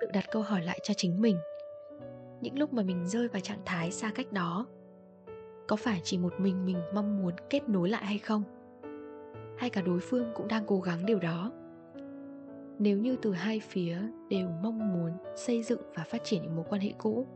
Tự 0.00 0.06
đặt 0.12 0.24
câu 0.30 0.42
hỏi 0.42 0.62
lại 0.62 0.78
cho 0.82 0.94
chính 0.94 1.20
mình. 1.20 1.38
Những 2.40 2.58
lúc 2.58 2.72
mà 2.72 2.82
mình 2.82 3.06
rơi 3.06 3.28
vào 3.28 3.40
trạng 3.40 3.62
thái 3.64 3.92
xa 3.92 4.10
cách 4.14 4.32
đó, 4.32 4.66
có 5.68 5.76
phải 5.76 6.00
chỉ 6.04 6.18
một 6.18 6.34
mình 6.38 6.66
mình 6.66 6.78
mong 6.94 7.22
muốn 7.22 7.34
kết 7.50 7.68
nối 7.68 7.88
lại 7.88 8.04
hay 8.06 8.18
không? 8.18 8.42
Hay 9.58 9.70
cả 9.70 9.82
đối 9.82 10.00
phương 10.00 10.32
cũng 10.34 10.48
đang 10.48 10.66
cố 10.66 10.80
gắng 10.80 11.06
điều 11.06 11.18
đó? 11.18 11.52
Nếu 12.78 12.98
như 12.98 13.16
từ 13.22 13.32
hai 13.32 13.60
phía 13.60 13.98
đều 14.30 14.48
mong 14.62 14.92
muốn 14.92 15.10
xây 15.36 15.62
dựng 15.62 15.80
và 15.94 16.04
phát 16.04 16.24
triển 16.24 16.42
những 16.42 16.56
mối 16.56 16.64
quan 16.68 16.80
hệ 16.80 16.92
cũ, 16.98 17.26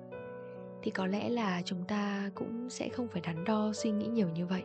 thì 0.83 0.91
có 0.91 1.07
lẽ 1.07 1.29
là 1.29 1.63
chúng 1.65 1.85
ta 1.85 2.31
cũng 2.35 2.71
sẽ 2.71 2.89
không 2.89 3.09
phải 3.09 3.23
đắn 3.25 3.45
đo 3.45 3.73
suy 3.75 3.91
nghĩ 3.91 4.07
nhiều 4.07 4.29
như 4.29 4.47
vậy. 4.47 4.63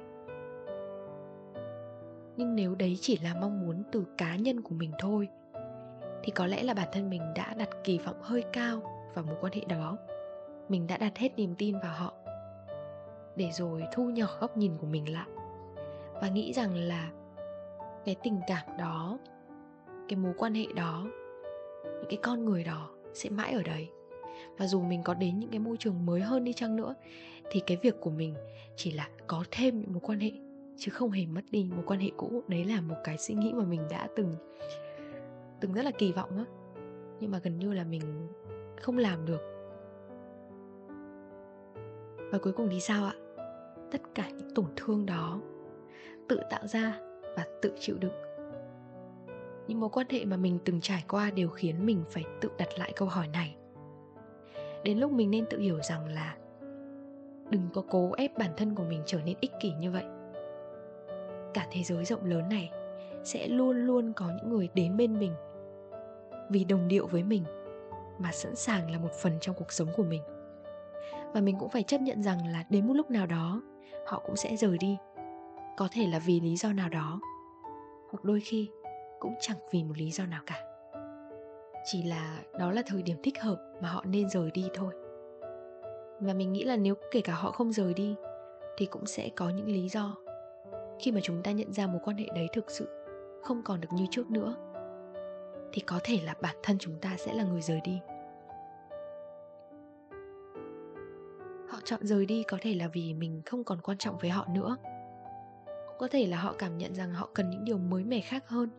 Nhưng 2.38 2.56
nếu 2.56 2.76
đấy 2.76 2.98
chỉ 3.02 3.18
là 3.24 3.36
mong 3.42 3.66
muốn 3.66 3.84
từ 3.92 4.06
cá 4.18 4.36
nhân 4.36 4.62
của 4.62 4.76
mình 4.76 4.92
thôi 5.00 5.28
thì 6.26 6.32
có 6.32 6.46
lẽ 6.46 6.64
là 6.64 6.74
bản 6.74 6.88
thân 6.92 7.10
mình 7.10 7.22
đã 7.36 7.54
đặt 7.58 7.70
kỳ 7.84 7.98
vọng 7.98 8.22
hơi 8.22 8.44
cao 8.54 8.82
vào 9.14 9.26
mối 9.26 9.36
quan 9.42 9.54
hệ 9.54 9.62
đó. 9.70 9.98
Mình 10.70 10.88
đã 10.88 10.98
đặt 10.98 11.18
hết 11.18 11.30
niềm 11.36 11.56
tin 11.56 11.80
vào 11.80 11.94
họ. 11.96 12.14
Để 13.36 13.50
rồi 13.52 13.84
thu 13.94 14.04
nhỏ 14.04 14.28
góc 14.40 14.58
nhìn 14.58 14.78
của 14.78 14.88
mình 14.88 15.14
lại. 15.14 15.28
Và 16.22 16.30
nghĩ 16.30 16.54
rằng 16.54 16.76
là 16.76 17.12
cái 18.06 18.16
tình 18.24 18.40
cảm 18.48 18.78
đó, 18.80 19.20
cái 20.10 20.18
mối 20.18 20.34
quan 20.38 20.54
hệ 20.54 20.66
đó, 20.76 21.08
những 21.84 22.10
cái 22.10 22.20
con 22.24 22.46
người 22.46 22.64
đó 22.64 22.90
sẽ 23.14 23.30
mãi 23.30 23.54
ở 23.54 23.64
đấy. 23.64 23.90
Và 24.58 24.68
dù 24.68 24.82
mình 24.82 25.04
có 25.04 25.14
đến 25.14 25.40
những 25.40 25.50
cái 25.50 25.60
môi 25.60 25.78
trường 25.78 26.06
mới 26.06 26.22
hơn 26.22 26.44
đi 26.44 26.54
chăng 26.54 26.76
nữa, 26.76 26.96
thì 27.52 27.60
cái 27.60 27.78
việc 27.82 27.96
của 28.02 28.12
mình 28.12 28.36
chỉ 28.76 28.92
là 28.92 29.10
có 29.28 29.44
thêm 29.52 29.80
những 29.80 29.94
mối 29.94 30.02
quan 30.04 30.20
hệ, 30.20 30.32
chứ 30.78 30.92
không 30.92 31.12
hề 31.12 31.26
mất 31.26 31.42
đi 31.52 31.70
mối 31.76 31.84
quan 31.86 32.00
hệ 32.00 32.10
cũ. 32.18 32.44
Đấy 32.48 32.66
là 32.66 32.82
một 32.82 32.96
cái 33.04 33.18
suy 33.18 33.34
nghĩ 33.34 33.54
mà 33.54 33.64
mình 33.64 33.82
đã 33.90 34.08
từng 34.16 34.36
từng 35.60 35.74
rất 35.74 35.86
là 35.86 35.92
kỳ 35.92 36.12
vọng 36.12 36.38
á. 36.38 36.46
Nhưng 37.20 37.32
mà 37.32 37.40
gần 37.44 37.60
như 37.60 37.74
là 37.74 37.84
mình 37.84 38.28
không 38.82 38.98
làm 38.98 39.26
được. 39.26 39.42
Và 42.32 42.38
cuối 42.38 42.54
cùng 42.54 42.68
thì 42.72 42.80
sao 42.80 43.06
ạ? 43.06 43.14
Tất 43.92 44.02
cả 44.16 44.30
những 44.30 44.56
tổn 44.56 44.66
thương 44.76 45.06
đó 45.06 45.42
tự 46.28 46.40
tạo 46.50 46.68
ra 46.68 47.00
và 47.38 47.46
tự 47.62 47.72
chịu 47.80 47.98
đựng. 48.00 48.14
Những 49.68 49.80
mối 49.80 49.90
quan 49.90 50.08
hệ 50.10 50.26
mà 50.26 50.38
mình 50.38 50.60
từng 50.66 50.82
trải 50.82 51.04
qua 51.10 51.32
đều 51.32 51.50
khiến 51.50 51.86
mình 51.86 52.04
phải 52.10 52.24
tự 52.42 52.50
đặt 52.58 52.70
lại 52.78 52.94
câu 52.96 53.08
hỏi 53.08 53.28
này. 53.28 53.56
Đến 54.84 55.00
lúc 55.00 55.12
mình 55.12 55.32
nên 55.32 55.46
tự 55.50 55.60
hiểu 55.60 55.80
rằng 55.82 56.08
là 56.08 56.38
đừng 57.50 57.70
có 57.74 57.84
cố 57.90 58.12
ép 58.18 58.38
bản 58.38 58.52
thân 58.58 58.76
của 58.76 58.84
mình 58.84 59.02
trở 59.06 59.20
nên 59.26 59.36
ích 59.42 59.52
kỷ 59.62 59.72
như 59.80 59.92
vậy. 59.92 60.06
Cả 61.54 61.68
thế 61.72 61.84
giới 61.84 62.06
rộng 62.06 62.26
lớn 62.26 62.50
này 62.50 62.72
sẽ 63.26 63.48
luôn 63.48 63.78
luôn 63.78 64.14
có 64.16 64.26
những 64.38 64.50
người 64.50 64.70
đến 64.74 64.98
bên 64.98 65.20
mình. 65.20 65.34
Vì 66.50 66.64
đồng 66.64 66.88
điệu 66.88 67.08
với 67.08 67.24
mình 67.24 67.44
mà 68.20 68.32
sẵn 68.32 68.56
sàng 68.56 68.92
là 68.92 68.98
một 68.98 69.12
phần 69.22 69.34
trong 69.42 69.56
cuộc 69.56 69.72
sống 69.72 69.88
của 69.98 70.04
mình. 70.04 70.22
Và 71.34 71.42
mình 71.42 71.56
cũng 71.60 71.70
phải 71.70 71.84
chấp 71.84 72.02
nhận 72.02 72.24
rằng 72.24 72.48
là 72.48 72.66
đến 72.70 72.88
một 72.88 72.94
lúc 72.94 73.12
nào 73.12 73.26
đó, 73.26 73.62
họ 74.08 74.24
cũng 74.26 74.36
sẽ 74.36 74.56
rời 74.56 74.78
đi. 74.78 74.98
Có 75.78 75.88
thể 75.92 76.08
là 76.08 76.20
vì 76.20 76.40
lý 76.40 76.56
do 76.56 76.74
nào 76.74 76.90
đó, 76.90 77.20
hoặc 78.10 78.24
đôi 78.24 78.40
khi 78.40 78.70
cũng 79.20 79.34
chẳng 79.40 79.58
vì 79.72 79.84
một 79.84 79.98
lý 79.98 80.12
do 80.12 80.26
nào 80.26 80.42
cả. 80.46 80.64
Chỉ 81.86 82.04
là 82.04 82.40
đó 82.60 82.72
là 82.72 82.82
thời 82.86 83.02
điểm 83.02 83.18
thích 83.24 83.42
hợp 83.42 83.74
mà 83.82 83.90
họ 83.90 84.04
nên 84.08 84.30
rời 84.30 84.52
đi 84.54 84.68
thôi. 84.74 84.94
Và 86.20 86.34
mình 86.34 86.54
nghĩ 86.54 86.64
là 86.64 86.76
nếu 86.76 86.96
kể 87.12 87.22
cả 87.22 87.34
họ 87.34 87.52
không 87.52 87.72
rời 87.72 87.94
đi, 87.94 88.16
thì 88.78 88.86
cũng 88.86 89.06
sẽ 89.06 89.30
có 89.36 89.50
những 89.50 89.68
lý 89.68 89.90
do 89.90 90.16
khi 91.00 91.12
mà 91.12 91.20
chúng 91.24 91.44
ta 91.44 91.52
nhận 91.52 91.74
ra 91.74 91.88
mối 91.88 92.02
quan 92.04 92.18
hệ 92.18 92.26
đấy 92.36 92.48
thực 92.54 92.72
sự 92.72 92.88
không 93.46 93.62
còn 93.64 93.82
được 93.82 93.94
như 93.94 94.06
trước 94.12 94.32
nữa, 94.32 94.56
thì 95.74 95.82
có 95.82 96.00
thể 96.04 96.20
là 96.24 96.36
bản 96.42 96.56
thân 96.64 96.78
chúng 96.80 97.00
ta 97.02 97.16
sẽ 97.18 97.34
là 97.34 97.44
người 97.44 97.62
rời 97.62 97.82
đi. 97.84 98.00
Họ 101.70 101.80
chọn 101.84 102.00
rời 102.04 102.26
đi 102.26 102.44
có 102.44 102.58
thể 102.62 102.74
là 102.74 102.88
vì 102.88 103.14
mình 103.14 103.42
không 103.46 103.64
còn 103.64 103.82
quan 103.82 103.98
trọng 103.98 104.18
với 104.18 104.30
họ 104.30 104.48
nữa. 104.54 104.78
Cũng 105.66 105.98
có 106.00 106.08
thể 106.08 106.28
là 106.28 106.38
họ 106.38 106.56
cảm 106.58 106.78
nhận 106.78 106.96
rằng 106.96 107.14
họ 107.14 107.30
cần 107.34 107.50
những 107.50 107.66
điều 107.66 107.78
mới 107.78 108.04
mẻ 108.04 108.20
khác 108.20 108.48
hơn 108.48 108.70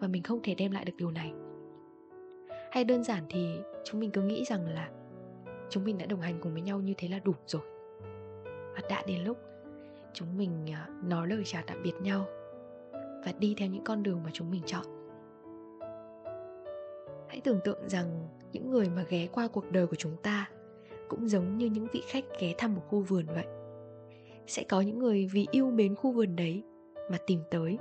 và 0.00 0.08
mình 0.08 0.22
không 0.22 0.40
thể 0.42 0.54
đem 0.54 0.72
lại 0.72 0.84
được 0.84 0.92
điều 0.98 1.10
này. 1.10 1.32
Hay 2.70 2.84
đơn 2.84 3.04
giản 3.04 3.24
thì 3.30 3.56
chúng 3.84 4.00
mình 4.00 4.10
cứ 4.10 4.22
nghĩ 4.22 4.44
rằng 4.44 4.68
là 4.68 4.90
chúng 5.70 5.84
mình 5.84 5.98
đã 5.98 6.06
đồng 6.06 6.20
hành 6.20 6.38
cùng 6.40 6.52
với 6.52 6.62
nhau 6.62 6.80
như 6.80 6.94
thế 6.96 7.08
là 7.08 7.18
đủ 7.18 7.34
rồi. 7.46 7.62
Và 8.74 8.80
đã 8.88 9.02
đến 9.06 9.24
lúc 9.24 9.38
chúng 10.12 10.38
mình 10.38 10.72
à, 10.72 10.88
nói 11.04 11.28
lời 11.28 11.42
chào 11.44 11.62
tạm 11.66 11.82
biệt 11.82 11.94
nhau 12.00 12.26
và 13.24 13.32
đi 13.38 13.54
theo 13.56 13.68
những 13.68 13.84
con 13.84 14.02
đường 14.02 14.22
mà 14.24 14.30
chúng 14.32 14.50
mình 14.50 14.62
chọn. 14.66 14.84
Hãy 17.28 17.40
tưởng 17.40 17.60
tượng 17.64 17.88
rằng 17.88 18.28
những 18.52 18.70
người 18.70 18.88
mà 18.88 19.04
ghé 19.08 19.26
qua 19.26 19.48
cuộc 19.48 19.70
đời 19.70 19.86
của 19.86 19.96
chúng 19.96 20.16
ta 20.22 20.50
cũng 21.08 21.28
giống 21.28 21.58
như 21.58 21.66
những 21.66 21.86
vị 21.92 22.02
khách 22.06 22.24
ghé 22.40 22.54
thăm 22.58 22.74
một 22.74 22.82
khu 22.88 23.00
vườn 23.00 23.26
vậy. 23.26 23.46
Sẽ 24.46 24.64
có 24.68 24.80
những 24.80 24.98
người 24.98 25.28
vì 25.32 25.46
yêu 25.50 25.70
mến 25.70 25.94
khu 25.94 26.12
vườn 26.12 26.36
đấy 26.36 26.62
mà 27.10 27.18
tìm 27.26 27.40
tới. 27.50 27.78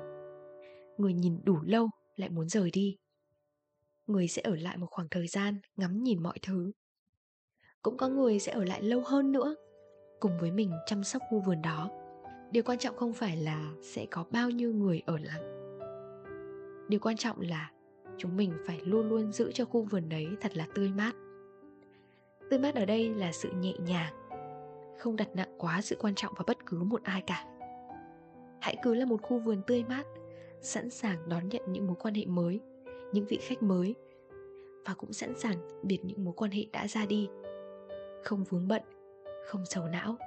Người 0.98 1.14
nhìn 1.14 1.40
đủ 1.44 1.58
lâu 1.64 1.90
lại 2.16 2.30
muốn 2.30 2.50
rời 2.50 2.72
đi. 2.74 2.98
Người 4.08 4.28
sẽ 4.28 4.42
ở 4.42 4.56
lại 4.56 4.78
một 4.78 4.88
khoảng 4.90 5.08
thời 5.12 5.28
gian 5.28 5.58
ngắm 5.76 6.04
nhìn 6.04 6.24
mọi 6.24 6.38
thứ. 6.42 6.72
Cũng 7.82 7.98
có 7.98 8.08
người 8.08 8.40
sẽ 8.40 8.52
ở 8.52 8.64
lại 8.64 8.84
lâu 8.84 9.02
hơn 9.06 9.32
nữa 9.32 9.56
cùng 10.20 10.40
với 10.40 10.52
mình 10.52 10.72
chăm 10.86 11.04
sóc 11.04 11.22
khu 11.30 11.40
vườn 11.40 11.62
đó 11.62 11.90
điều 12.52 12.64
quan 12.64 12.78
trọng 12.78 12.96
không 12.96 13.14
phải 13.14 13.38
là 13.38 13.72
sẽ 13.82 14.06
có 14.12 14.26
bao 14.32 14.50
nhiêu 14.50 14.74
người 14.74 15.02
ở 15.06 15.18
lại. 15.18 15.42
Điều 16.88 17.00
quan 17.00 17.18
trọng 17.18 17.42
là 17.42 17.72
chúng 18.18 18.38
mình 18.38 18.54
phải 18.68 18.82
luôn 18.86 19.10
luôn 19.10 19.32
giữ 19.32 19.52
cho 19.52 19.66
khu 19.66 19.84
vườn 19.84 20.10
đấy 20.10 20.28
thật 20.42 20.58
là 20.58 20.68
tươi 20.76 20.90
mát. 20.90 21.12
Tươi 22.50 22.60
mát 22.60 22.76
ở 22.76 22.86
đây 22.86 23.10
là 23.10 23.32
sự 23.32 23.52
nhẹ 23.52 23.74
nhàng, 23.86 24.14
không 25.00 25.16
đặt 25.16 25.36
nặng 25.36 25.56
quá 25.58 25.82
sự 25.82 25.98
quan 26.00 26.16
trọng 26.16 26.34
vào 26.34 26.44
bất 26.48 26.66
cứ 26.66 26.84
một 26.84 27.04
ai 27.04 27.22
cả. 27.22 27.46
Hãy 28.62 28.76
cứ 28.84 28.94
là 28.94 29.06
một 29.06 29.22
khu 29.22 29.40
vườn 29.40 29.62
tươi 29.68 29.84
mát, 29.90 30.04
sẵn 30.62 30.90
sàng 30.90 31.30
đón 31.30 31.50
nhận 31.50 31.62
những 31.68 31.88
mối 31.88 31.96
quan 32.00 32.14
hệ 32.14 32.26
mới, 32.26 32.60
những 33.14 33.26
vị 33.26 33.38
khách 33.42 33.64
mới, 33.64 33.96
và 34.86 34.94
cũng 34.94 35.14
sẵn 35.14 35.40
sàng 35.40 35.58
biệt 35.84 36.00
những 36.04 36.24
mối 36.24 36.34
quan 36.38 36.52
hệ 36.52 36.66
đã 36.74 36.88
ra 36.88 37.06
đi. 37.06 37.30
Không 38.24 38.44
vướng 38.44 38.68
bận, 38.68 38.82
không 39.48 39.66
sầu 39.66 39.88
não 39.88 40.18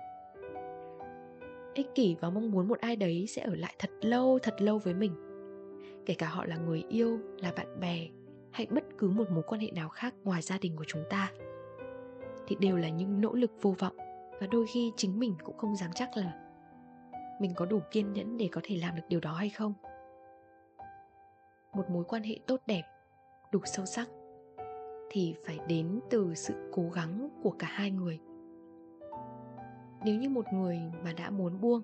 ích 1.75 1.95
kỷ 1.95 2.16
và 2.21 2.31
mong 2.31 2.50
muốn 2.50 2.69
một 2.69 2.81
ai 2.81 2.97
đấy 2.97 3.26
sẽ 3.28 3.43
ở 3.43 3.54
lại 3.54 3.75
thật 3.78 3.90
lâu 4.00 4.38
thật 4.43 4.54
lâu 4.59 4.78
với 4.78 4.95
mình. 4.95 5.14
Kể 6.07 6.14
cả 6.14 6.28
họ 6.28 6.45
là 6.45 6.57
người 6.57 6.85
yêu, 6.88 7.19
là 7.38 7.52
bạn 7.57 7.81
bè, 7.81 8.09
hay 8.52 8.66
bất 8.66 8.85
cứ 8.99 9.11
một 9.11 9.31
mối 9.31 9.43
quan 9.47 9.61
hệ 9.61 9.71
nào 9.71 9.88
khác 9.88 10.14
ngoài 10.25 10.43
gia 10.43 10.59
đình 10.59 10.76
của 10.76 10.85
chúng 10.88 11.02
ta, 11.11 11.33
thì 12.47 12.57
đều 12.61 12.76
là 12.76 12.88
những 12.88 13.21
nỗ 13.21 13.33
lực 13.33 13.50
vô 13.62 13.75
vọng 13.78 13.97
và 14.40 14.47
đôi 14.47 14.66
khi 14.75 14.93
chính 14.97 15.19
mình 15.19 15.35
cũng 15.45 15.57
không 15.57 15.76
dám 15.76 15.90
chắc 15.95 16.16
là 16.16 16.40
mình 17.40 17.52
có 17.57 17.66
đủ 17.66 17.81
kiên 17.90 18.12
nhẫn 18.12 18.37
để 18.37 18.49
có 18.52 18.61
thể 18.64 18.76
làm 18.76 18.97
được 18.97 19.02
điều 19.09 19.21
đó 19.21 19.33
hay 19.33 19.50
không. 19.50 19.75
Một 21.75 21.90
mối 21.90 22.04
quan 22.04 22.23
hệ 22.23 22.38
tốt 22.47 22.61
đẹp, 22.66 22.83
đủ 23.52 23.61
sâu 23.64 23.87
sắc 23.87 24.09
thì 25.11 25.35
phải 25.47 25.59
đến 25.69 26.00
từ 26.11 26.35
sự 26.35 26.54
cố 26.73 26.90
gắng 26.90 27.28
của 27.43 27.50
cả 27.50 27.66
hai 27.71 27.90
người 27.90 28.19
nếu 30.04 30.14
như 30.14 30.28
một 30.28 30.52
người 30.52 30.80
mà 31.04 31.12
đã 31.12 31.30
muốn 31.30 31.61
buông, 31.61 31.82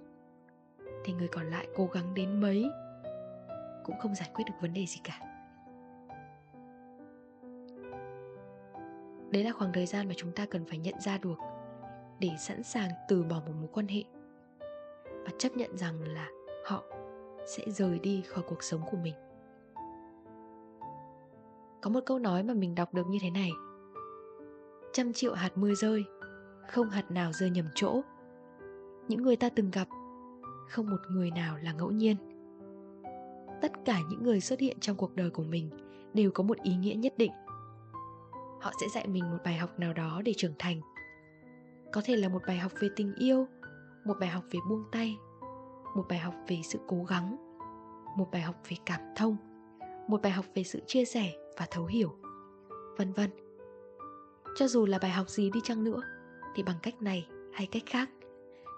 thì 1.04 1.12
người 1.12 1.28
còn 1.28 1.46
lại 1.46 1.68
cố 1.76 1.86
gắng 1.86 2.14
đến 2.14 2.40
mấy 2.40 2.70
cũng 3.84 3.98
không 3.98 4.14
giải 4.14 4.30
quyết 4.34 4.44
được 4.46 4.54
vấn 4.60 4.72
đề 4.72 4.86
gì 4.86 5.00
cả. 5.04 5.20
Đấy 9.30 9.44
là 9.44 9.52
khoảng 9.52 9.72
thời 9.72 9.86
gian 9.86 10.08
mà 10.08 10.14
chúng 10.16 10.32
ta 10.32 10.46
cần 10.46 10.64
phải 10.64 10.78
nhận 10.78 11.00
ra 11.00 11.18
được 11.18 11.38
để 12.20 12.30
sẵn 12.38 12.62
sàng 12.62 12.90
từ 13.08 13.22
bỏ 13.22 13.36
một 13.46 13.52
mối 13.60 13.68
quan 13.72 13.86
hệ 13.88 14.04
và 15.02 15.30
chấp 15.38 15.56
nhận 15.56 15.76
rằng 15.76 16.02
là 16.02 16.28
họ 16.66 16.84
sẽ 17.46 17.70
rời 17.70 17.98
đi 17.98 18.22
khỏi 18.28 18.44
cuộc 18.48 18.62
sống 18.62 18.80
của 18.90 18.96
mình. 18.96 19.14
Có 21.80 21.90
một 21.90 22.00
câu 22.06 22.18
nói 22.18 22.42
mà 22.42 22.54
mình 22.54 22.74
đọc 22.74 22.94
được 22.94 23.06
như 23.06 23.18
thế 23.22 23.30
này, 23.30 23.50
trăm 24.92 25.12
triệu 25.12 25.34
hạt 25.34 25.50
mưa 25.54 25.74
rơi 25.74 26.04
không 26.68 26.90
hạt 26.90 27.10
nào 27.10 27.32
rơi 27.32 27.50
nhầm 27.50 27.66
chỗ. 27.74 28.00
Những 29.08 29.22
người 29.22 29.36
ta 29.36 29.48
từng 29.48 29.70
gặp, 29.70 29.88
không 30.68 30.90
một 30.90 31.00
người 31.10 31.30
nào 31.30 31.56
là 31.62 31.72
ngẫu 31.72 31.90
nhiên. 31.90 32.16
Tất 33.62 33.72
cả 33.84 34.00
những 34.10 34.22
người 34.22 34.40
xuất 34.40 34.60
hiện 34.60 34.76
trong 34.80 34.96
cuộc 34.96 35.16
đời 35.16 35.30
của 35.30 35.42
mình 35.42 35.70
đều 36.14 36.30
có 36.30 36.42
một 36.42 36.58
ý 36.62 36.76
nghĩa 36.76 36.94
nhất 36.94 37.14
định. 37.16 37.32
Họ 38.60 38.72
sẽ 38.80 38.86
dạy 38.94 39.06
mình 39.08 39.30
một 39.30 39.38
bài 39.44 39.56
học 39.56 39.78
nào 39.78 39.92
đó 39.92 40.22
để 40.24 40.32
trưởng 40.36 40.54
thành. 40.58 40.80
Có 41.92 42.02
thể 42.04 42.16
là 42.16 42.28
một 42.28 42.42
bài 42.46 42.58
học 42.58 42.72
về 42.80 42.88
tình 42.96 43.14
yêu, 43.14 43.46
một 44.04 44.14
bài 44.20 44.28
học 44.28 44.44
về 44.50 44.60
buông 44.68 44.84
tay, 44.92 45.16
một 45.96 46.04
bài 46.08 46.18
học 46.18 46.34
về 46.48 46.60
sự 46.64 46.78
cố 46.86 47.04
gắng, 47.04 47.36
một 48.16 48.28
bài 48.32 48.42
học 48.42 48.56
về 48.68 48.76
cảm 48.86 49.00
thông, 49.16 49.36
một 50.08 50.22
bài 50.22 50.32
học 50.32 50.44
về 50.54 50.62
sự 50.62 50.80
chia 50.86 51.04
sẻ 51.04 51.32
và 51.58 51.66
thấu 51.70 51.86
hiểu, 51.86 52.14
vân 52.98 53.12
vân. 53.12 53.30
Cho 54.56 54.68
dù 54.68 54.86
là 54.86 54.98
bài 55.02 55.10
học 55.10 55.28
gì 55.28 55.50
đi 55.50 55.60
chăng 55.64 55.84
nữa 55.84 56.02
thì 56.54 56.62
bằng 56.62 56.76
cách 56.82 57.02
này 57.02 57.28
hay 57.52 57.66
cách 57.66 57.82
khác, 57.86 58.10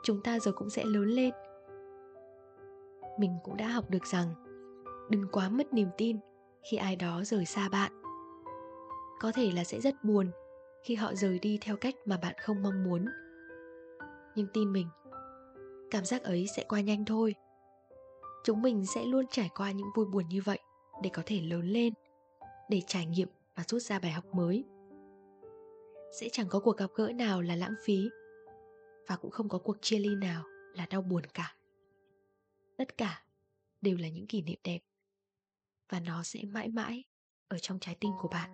chúng 0.02 0.20
ta 0.22 0.38
rồi 0.38 0.54
cũng 0.54 0.70
sẽ 0.70 0.84
lớn 0.84 1.08
lên. 1.08 1.34
Mình 3.18 3.36
cũng 3.44 3.56
đã 3.56 3.66
học 3.66 3.90
được 3.90 4.06
rằng, 4.06 4.34
đừng 5.10 5.26
quá 5.32 5.48
mất 5.48 5.72
niềm 5.72 5.88
tin 5.96 6.16
khi 6.70 6.76
ai 6.76 6.96
đó 6.96 7.24
rời 7.24 7.44
xa 7.44 7.68
bạn. 7.68 7.92
Có 9.20 9.32
thể 9.32 9.50
là 9.52 9.64
sẽ 9.64 9.80
rất 9.80 10.04
buồn 10.04 10.30
khi 10.84 10.94
họ 10.94 11.14
rời 11.14 11.38
đi 11.38 11.58
theo 11.60 11.76
cách 11.76 11.94
mà 12.04 12.16
bạn 12.16 12.34
không 12.42 12.62
mong 12.62 12.84
muốn. 12.84 13.06
Nhưng 14.34 14.46
tin 14.52 14.72
mình, 14.72 14.86
cảm 15.90 16.04
giác 16.04 16.22
ấy 16.22 16.46
sẽ 16.56 16.64
qua 16.68 16.80
nhanh 16.80 17.04
thôi. 17.04 17.34
Chúng 18.44 18.62
mình 18.62 18.86
sẽ 18.86 19.04
luôn 19.04 19.26
trải 19.30 19.50
qua 19.56 19.70
những 19.70 19.88
vui 19.94 20.06
buồn 20.06 20.28
như 20.28 20.40
vậy 20.44 20.58
để 21.02 21.10
có 21.12 21.22
thể 21.26 21.40
lớn 21.40 21.66
lên, 21.66 21.92
để 22.70 22.82
trải 22.86 23.06
nghiệm 23.06 23.28
và 23.56 23.64
rút 23.68 23.82
ra 23.82 23.98
bài 23.98 24.10
học 24.10 24.24
mới 24.32 24.64
sẽ 26.20 26.28
chẳng 26.32 26.46
có 26.48 26.60
cuộc 26.60 26.76
gặp 26.76 26.90
gỡ 26.94 27.12
nào 27.12 27.42
là 27.42 27.56
lãng 27.56 27.74
phí 27.84 28.10
và 29.08 29.16
cũng 29.16 29.30
không 29.30 29.48
có 29.48 29.58
cuộc 29.58 29.76
chia 29.80 29.98
ly 29.98 30.14
nào 30.14 30.44
là 30.74 30.86
đau 30.90 31.02
buồn 31.02 31.22
cả. 31.34 31.54
Tất 32.78 32.98
cả 32.98 33.22
đều 33.80 33.96
là 33.96 34.08
những 34.08 34.26
kỷ 34.26 34.42
niệm 34.42 34.58
đẹp 34.64 34.78
và 35.88 36.00
nó 36.00 36.22
sẽ 36.22 36.40
mãi 36.44 36.68
mãi 36.68 37.04
ở 37.48 37.58
trong 37.58 37.78
trái 37.78 37.96
tim 38.00 38.12
của 38.20 38.28
bạn. 38.28 38.50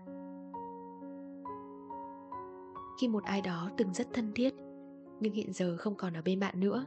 Khi 3.00 3.09
một 3.09 3.25
ai 3.25 3.41
đó 3.41 3.71
từng 3.77 3.95
rất 3.95 4.07
thân 4.12 4.33
thiết, 4.35 4.55
nhưng 5.21 5.33
hiện 5.33 5.53
giờ 5.53 5.77
không 5.77 5.95
còn 5.95 6.15
ở 6.15 6.23
bên 6.23 6.41
bạn 6.41 6.61
nữa, 6.61 6.85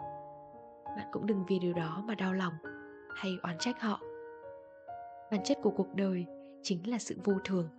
bạn 0.86 1.08
cũng 1.12 1.28
đừng 1.28 1.46
vì 1.48 1.60
điều 1.60 1.74
đó 1.74 2.04
mà 2.08 2.16
đau 2.16 2.34
lòng 2.34 2.54
hay 3.16 3.32
oán 3.44 3.58
trách 3.60 3.82
họ. 3.82 4.02
Bản 5.32 5.42
chất 5.44 5.58
của 5.62 5.72
cuộc 5.72 5.88
đời 5.96 6.26
chính 6.64 6.90
là 6.90 6.98
sự 6.98 7.16
vô 7.24 7.34
thường, 7.44 7.70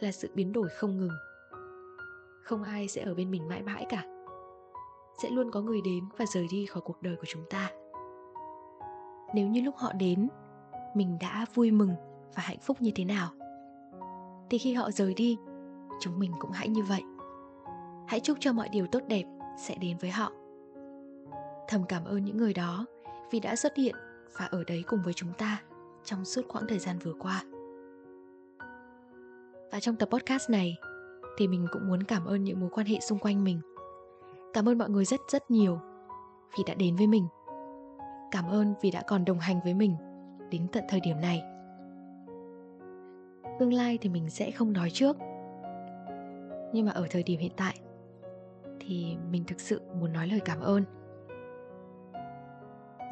là 0.00 0.12
sự 0.12 0.30
biến 0.34 0.52
đổi 0.52 0.68
không 0.68 0.98
ngừng 0.98 1.29
không 2.42 2.62
ai 2.62 2.88
sẽ 2.88 3.02
ở 3.02 3.14
bên 3.14 3.30
mình 3.30 3.48
mãi 3.48 3.62
mãi 3.62 3.86
cả. 3.88 4.04
Sẽ 5.22 5.30
luôn 5.30 5.50
có 5.50 5.60
người 5.60 5.80
đến 5.84 6.04
và 6.18 6.26
rời 6.26 6.46
đi 6.50 6.66
khỏi 6.66 6.82
cuộc 6.86 7.02
đời 7.02 7.16
của 7.16 7.26
chúng 7.26 7.44
ta. 7.50 7.70
Nếu 9.34 9.46
như 9.46 9.60
lúc 9.60 9.76
họ 9.76 9.92
đến, 9.92 10.28
mình 10.94 11.18
đã 11.20 11.46
vui 11.54 11.70
mừng 11.70 11.94
và 12.36 12.42
hạnh 12.42 12.58
phúc 12.60 12.76
như 12.80 12.90
thế 12.94 13.04
nào? 13.04 13.30
Thì 14.50 14.58
khi 14.58 14.74
họ 14.74 14.90
rời 14.90 15.14
đi, 15.14 15.38
chúng 16.00 16.18
mình 16.18 16.32
cũng 16.38 16.50
hãy 16.50 16.68
như 16.68 16.82
vậy. 16.82 17.02
Hãy 18.08 18.20
chúc 18.20 18.36
cho 18.40 18.52
mọi 18.52 18.68
điều 18.68 18.86
tốt 18.86 19.00
đẹp 19.08 19.24
sẽ 19.58 19.74
đến 19.74 19.96
với 20.00 20.10
họ. 20.10 20.32
Thầm 21.68 21.84
cảm 21.88 22.04
ơn 22.04 22.24
những 22.24 22.36
người 22.36 22.54
đó 22.54 22.86
vì 23.30 23.40
đã 23.40 23.56
xuất 23.56 23.76
hiện 23.76 23.94
và 24.38 24.44
ở 24.44 24.64
đấy 24.64 24.84
cùng 24.86 25.02
với 25.04 25.12
chúng 25.12 25.32
ta 25.38 25.62
trong 26.04 26.24
suốt 26.24 26.42
quãng 26.48 26.66
thời 26.68 26.78
gian 26.78 26.98
vừa 26.98 27.14
qua. 27.18 27.42
Và 29.72 29.80
trong 29.80 29.96
tập 29.96 30.08
podcast 30.12 30.50
này 30.50 30.76
thì 31.40 31.48
mình 31.48 31.66
cũng 31.72 31.88
muốn 31.88 32.02
cảm 32.02 32.24
ơn 32.24 32.44
những 32.44 32.60
mối 32.60 32.70
quan 32.72 32.86
hệ 32.86 33.00
xung 33.00 33.18
quanh 33.18 33.44
mình. 33.44 33.60
Cảm 34.52 34.68
ơn 34.68 34.78
mọi 34.78 34.90
người 34.90 35.04
rất 35.04 35.20
rất 35.28 35.50
nhiều 35.50 35.78
vì 36.58 36.64
đã 36.66 36.74
đến 36.74 36.96
với 36.96 37.06
mình. 37.06 37.26
Cảm 38.30 38.44
ơn 38.48 38.74
vì 38.82 38.90
đã 38.90 39.02
còn 39.06 39.24
đồng 39.24 39.38
hành 39.38 39.60
với 39.64 39.74
mình 39.74 39.96
đến 40.50 40.66
tận 40.72 40.84
thời 40.88 41.00
điểm 41.00 41.20
này. 41.20 41.42
Tương 43.58 43.72
lai 43.72 43.98
thì 44.00 44.08
mình 44.08 44.30
sẽ 44.30 44.50
không 44.50 44.72
nói 44.72 44.90
trước. 44.90 45.16
Nhưng 46.72 46.86
mà 46.86 46.92
ở 46.92 47.06
thời 47.10 47.22
điểm 47.22 47.40
hiện 47.40 47.52
tại 47.56 47.74
thì 48.80 49.16
mình 49.30 49.44
thực 49.46 49.60
sự 49.60 49.80
muốn 50.00 50.12
nói 50.12 50.28
lời 50.28 50.40
cảm 50.44 50.60
ơn. 50.60 50.84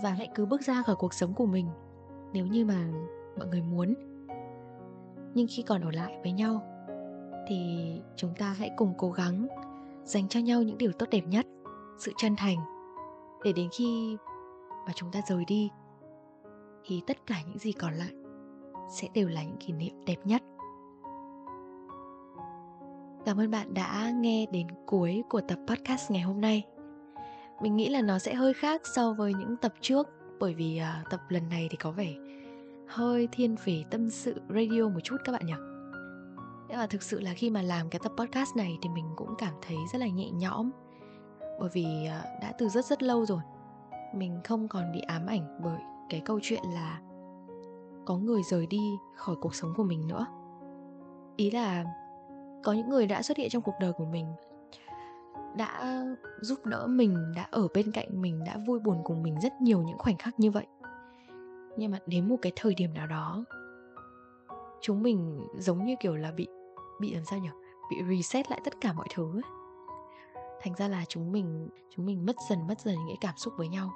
Và 0.02 0.10
hãy 0.10 0.28
cứ 0.34 0.46
bước 0.46 0.62
ra 0.62 0.82
khỏi 0.82 0.96
cuộc 0.98 1.14
sống 1.14 1.34
của 1.34 1.46
mình 1.46 1.68
nếu 2.32 2.46
như 2.46 2.64
mà 2.64 2.88
mọi 3.38 3.46
người 3.46 3.62
muốn. 3.62 3.94
Nhưng 5.34 5.46
khi 5.50 5.62
còn 5.62 5.82
ở 5.82 5.90
lại 5.90 6.18
với 6.22 6.32
nhau 6.32 6.77
thì 7.48 7.92
chúng 8.16 8.34
ta 8.34 8.54
hãy 8.58 8.70
cùng 8.76 8.94
cố 8.98 9.10
gắng 9.10 9.46
dành 10.04 10.28
cho 10.28 10.40
nhau 10.40 10.62
những 10.62 10.78
điều 10.78 10.92
tốt 10.92 11.06
đẹp 11.10 11.26
nhất 11.26 11.46
sự 11.98 12.12
chân 12.16 12.36
thành. 12.36 12.56
Để 13.44 13.52
đến 13.52 13.68
khi 13.72 14.16
mà 14.86 14.92
chúng 14.94 15.12
ta 15.12 15.20
rời 15.28 15.44
đi 15.44 15.70
thì 16.84 17.02
tất 17.06 17.26
cả 17.26 17.36
những 17.46 17.58
gì 17.58 17.72
còn 17.72 17.94
lại 17.94 18.12
sẽ 18.90 19.08
đều 19.14 19.28
là 19.28 19.42
những 19.42 19.56
kỷ 19.56 19.72
niệm 19.72 20.04
đẹp 20.06 20.16
nhất. 20.24 20.42
Cảm 23.24 23.40
ơn 23.40 23.50
bạn 23.50 23.74
đã 23.74 24.10
nghe 24.14 24.46
đến 24.52 24.66
cuối 24.86 25.22
của 25.28 25.40
tập 25.40 25.58
podcast 25.66 26.10
ngày 26.10 26.22
hôm 26.22 26.40
nay. 26.40 26.66
Mình 27.62 27.76
nghĩ 27.76 27.88
là 27.88 28.02
nó 28.02 28.18
sẽ 28.18 28.34
hơi 28.34 28.54
khác 28.54 28.82
so 28.94 29.12
với 29.12 29.34
những 29.34 29.56
tập 29.56 29.74
trước 29.80 30.08
bởi 30.40 30.54
vì 30.54 30.80
uh, 30.80 31.10
tập 31.10 31.20
lần 31.28 31.48
này 31.48 31.68
thì 31.70 31.76
có 31.76 31.90
vẻ 31.90 32.14
hơi 32.88 33.28
thiên 33.32 33.56
về 33.64 33.84
tâm 33.90 34.10
sự 34.10 34.40
radio 34.48 34.88
một 34.88 35.00
chút 35.04 35.16
các 35.24 35.32
bạn 35.32 35.46
nhỉ? 35.46 35.77
Nhưng 36.68 36.78
mà 36.78 36.86
thực 36.86 37.02
sự 37.02 37.20
là 37.20 37.34
khi 37.34 37.50
mà 37.50 37.62
làm 37.62 37.88
cái 37.88 38.00
tập 38.02 38.12
podcast 38.16 38.56
này 38.56 38.78
thì 38.82 38.88
mình 38.88 39.04
cũng 39.16 39.34
cảm 39.38 39.54
thấy 39.62 39.76
rất 39.92 39.98
là 39.98 40.08
nhẹ 40.08 40.30
nhõm. 40.30 40.70
Bởi 41.60 41.70
vì 41.72 42.06
ờ, 42.06 42.22
đã 42.42 42.52
từ 42.58 42.68
rất 42.68 42.84
rất 42.84 43.02
lâu 43.02 43.26
rồi, 43.26 43.40
mình 44.14 44.40
không 44.44 44.68
còn 44.68 44.92
bị 44.92 45.00
ám 45.00 45.26
ảnh 45.26 45.60
bởi 45.64 45.78
cái 46.08 46.20
câu 46.20 46.40
chuyện 46.42 46.62
là 46.74 47.00
có 48.06 48.16
người 48.16 48.42
rời 48.42 48.66
đi 48.66 48.80
khỏi 49.16 49.36
cuộc 49.40 49.54
sống 49.54 49.72
của 49.76 49.84
mình 49.84 50.08
nữa. 50.08 50.26
Ý 51.36 51.50
là 51.50 51.84
có 52.64 52.72
những 52.72 52.88
người 52.88 53.06
đã 53.06 53.22
xuất 53.22 53.36
hiện 53.36 53.48
trong 53.50 53.62
cuộc 53.62 53.74
đời 53.80 53.92
của 53.92 54.04
mình, 54.04 54.26
đã 55.56 56.04
giúp 56.40 56.66
đỡ 56.66 56.86
mình, 56.86 57.32
đã 57.36 57.46
ở 57.50 57.68
bên 57.74 57.92
cạnh 57.92 58.22
mình, 58.22 58.44
đã 58.44 58.56
vui 58.66 58.78
buồn 58.80 59.00
cùng 59.04 59.22
mình 59.22 59.40
rất 59.40 59.52
nhiều 59.60 59.82
những 59.82 59.98
khoảnh 59.98 60.16
khắc 60.16 60.40
như 60.40 60.50
vậy. 60.50 60.66
Nhưng 61.76 61.90
mà 61.90 61.98
đến 62.06 62.28
một 62.28 62.36
cái 62.42 62.52
thời 62.56 62.74
điểm 62.74 62.94
nào 62.94 63.06
đó, 63.06 63.44
chúng 64.80 65.02
mình 65.02 65.40
giống 65.58 65.84
như 65.84 65.94
kiểu 66.00 66.16
là 66.16 66.30
bị 66.30 66.48
bị 67.00 67.14
làm 67.14 67.24
sao 67.24 67.38
nhỉ? 67.38 67.48
Bị 67.90 67.96
reset 68.08 68.50
lại 68.50 68.60
tất 68.64 68.80
cả 68.80 68.92
mọi 68.92 69.06
thứ 69.14 69.32
ấy. 69.36 69.42
thành 70.60 70.74
ra 70.74 70.88
là 70.88 71.04
chúng 71.08 71.32
mình 71.32 71.68
chúng 71.96 72.06
mình 72.06 72.26
mất 72.26 72.36
dần 72.48 72.66
mất 72.66 72.80
dần 72.80 72.94
những 72.94 73.08
cái 73.08 73.18
cảm 73.20 73.36
xúc 73.36 73.54
với 73.56 73.68
nhau. 73.68 73.90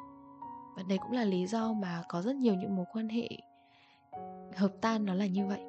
Và 0.76 0.82
đây 0.82 0.98
cũng 0.98 1.12
là 1.12 1.24
lý 1.24 1.46
do 1.46 1.72
mà 1.72 2.02
có 2.08 2.22
rất 2.22 2.36
nhiều 2.36 2.54
những 2.54 2.76
mối 2.76 2.86
quan 2.92 3.08
hệ 3.08 3.28
hợp 4.56 4.72
tan 4.80 5.04
nó 5.04 5.14
là 5.14 5.26
như 5.26 5.46
vậy. 5.46 5.60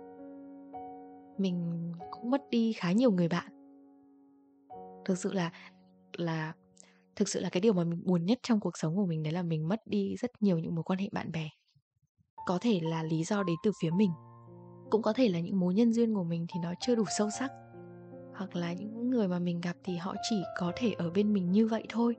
Mình 1.38 1.92
cũng 2.12 2.30
mất 2.32 2.50
đi 2.50 2.74
khá 2.74 2.92
nhiều 2.92 3.12
người 3.12 3.28
bạn. 3.28 3.48
Thực 5.06 5.18
sự 5.18 5.34
là 5.34 5.52
là, 6.18 6.54
thực 7.16 7.30
sự 7.30 7.40
là 7.40 7.50
cái 7.50 7.62
điều 7.62 7.74
mà 7.74 7.84
mình 7.84 8.02
buồn 8.06 8.26
nhất 8.26 8.40
trong 8.44 8.60
cuộc 8.60 8.78
sống 8.78 8.96
của 8.96 9.06
mình 9.06 9.24
đấy 9.24 9.34
là 9.34 9.42
mình 9.42 9.68
mất 9.68 9.88
đi 9.88 10.16
rất 10.20 10.32
nhiều 10.40 10.60
những 10.60 10.76
mối 10.76 10.84
quan 10.84 11.00
hệ 11.00 11.10
bạn 11.12 11.32
bè. 11.32 11.50
Có 12.46 12.58
thể 12.62 12.80
là 12.84 13.04
lý 13.04 13.24
do 13.24 13.44
đến 13.44 13.56
từ 13.64 13.72
phía 13.82 13.90
mình 13.92 14.12
cũng 14.90 15.02
có 15.02 15.14
thể 15.14 15.30
là 15.30 15.40
những 15.40 15.60
mối 15.60 15.74
nhân 15.74 15.94
duyên 15.94 16.14
của 16.14 16.24
mình 16.24 16.46
thì 16.54 16.60
nó 16.64 16.74
chưa 16.80 16.96
đủ 16.96 17.04
sâu 17.18 17.30
sắc. 17.30 17.52
Hoặc 18.34 18.56
là 18.56 18.74
những 18.74 19.10
người 19.10 19.28
mà 19.28 19.40
mình 19.40 19.62
gặp 19.62 19.78
thì 19.84 19.98
họ 19.98 20.16
chỉ 20.30 20.44
có 20.58 20.72
thể 20.76 20.94
ở 20.98 21.10
bên 21.10 21.34
mình 21.34 21.52
như 21.52 21.68
vậy 21.68 21.84
thôi. 21.90 22.16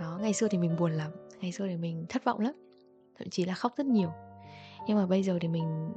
Đó, 0.00 0.18
ngày 0.22 0.32
xưa 0.32 0.48
thì 0.48 0.58
mình 0.58 0.76
buồn 0.78 0.92
lắm, 0.92 1.10
ngày 1.40 1.52
xưa 1.52 1.66
thì 1.66 1.76
mình 1.76 2.06
thất 2.08 2.24
vọng 2.24 2.40
lắm, 2.40 2.54
thậm 3.18 3.30
chí 3.30 3.44
là 3.44 3.54
khóc 3.54 3.72
rất 3.76 3.86
nhiều. 3.86 4.10
Nhưng 4.86 4.96
mà 4.96 5.06
bây 5.06 5.22
giờ 5.22 5.38
thì 5.40 5.48
mình 5.48 5.92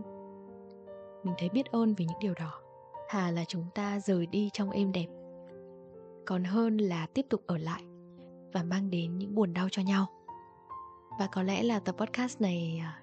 mình 1.23 1.33
thấy 1.37 1.49
biết 1.49 1.65
ơn 1.71 1.93
vì 1.93 2.05
những 2.05 2.19
điều 2.19 2.33
đó. 2.33 2.61
Thà 3.09 3.31
là 3.31 3.45
chúng 3.45 3.65
ta 3.75 3.99
rời 3.99 4.25
đi 4.25 4.49
trong 4.53 4.69
êm 4.69 4.91
đẹp, 4.91 5.07
còn 6.25 6.43
hơn 6.43 6.77
là 6.77 7.07
tiếp 7.13 7.25
tục 7.29 7.41
ở 7.47 7.57
lại 7.57 7.83
và 8.53 8.63
mang 8.63 8.89
đến 8.89 9.17
những 9.17 9.35
buồn 9.35 9.53
đau 9.53 9.67
cho 9.71 9.81
nhau. 9.81 10.07
Và 11.19 11.27
có 11.31 11.43
lẽ 11.43 11.63
là 11.63 11.79
tập 11.79 11.95
podcast 11.97 12.41
này 12.41 12.81
à, 12.83 13.01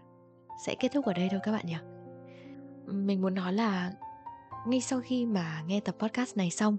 sẽ 0.66 0.74
kết 0.80 0.88
thúc 0.94 1.04
ở 1.04 1.12
đây 1.12 1.28
thôi 1.30 1.40
các 1.42 1.52
bạn 1.52 1.66
nhỉ? 1.66 1.97
Mình 2.92 3.22
muốn 3.22 3.34
nói 3.34 3.52
là 3.52 3.92
ngay 4.66 4.80
sau 4.80 5.00
khi 5.00 5.26
mà 5.26 5.62
nghe 5.66 5.80
tập 5.80 5.94
podcast 5.98 6.36
này 6.36 6.50
xong 6.50 6.76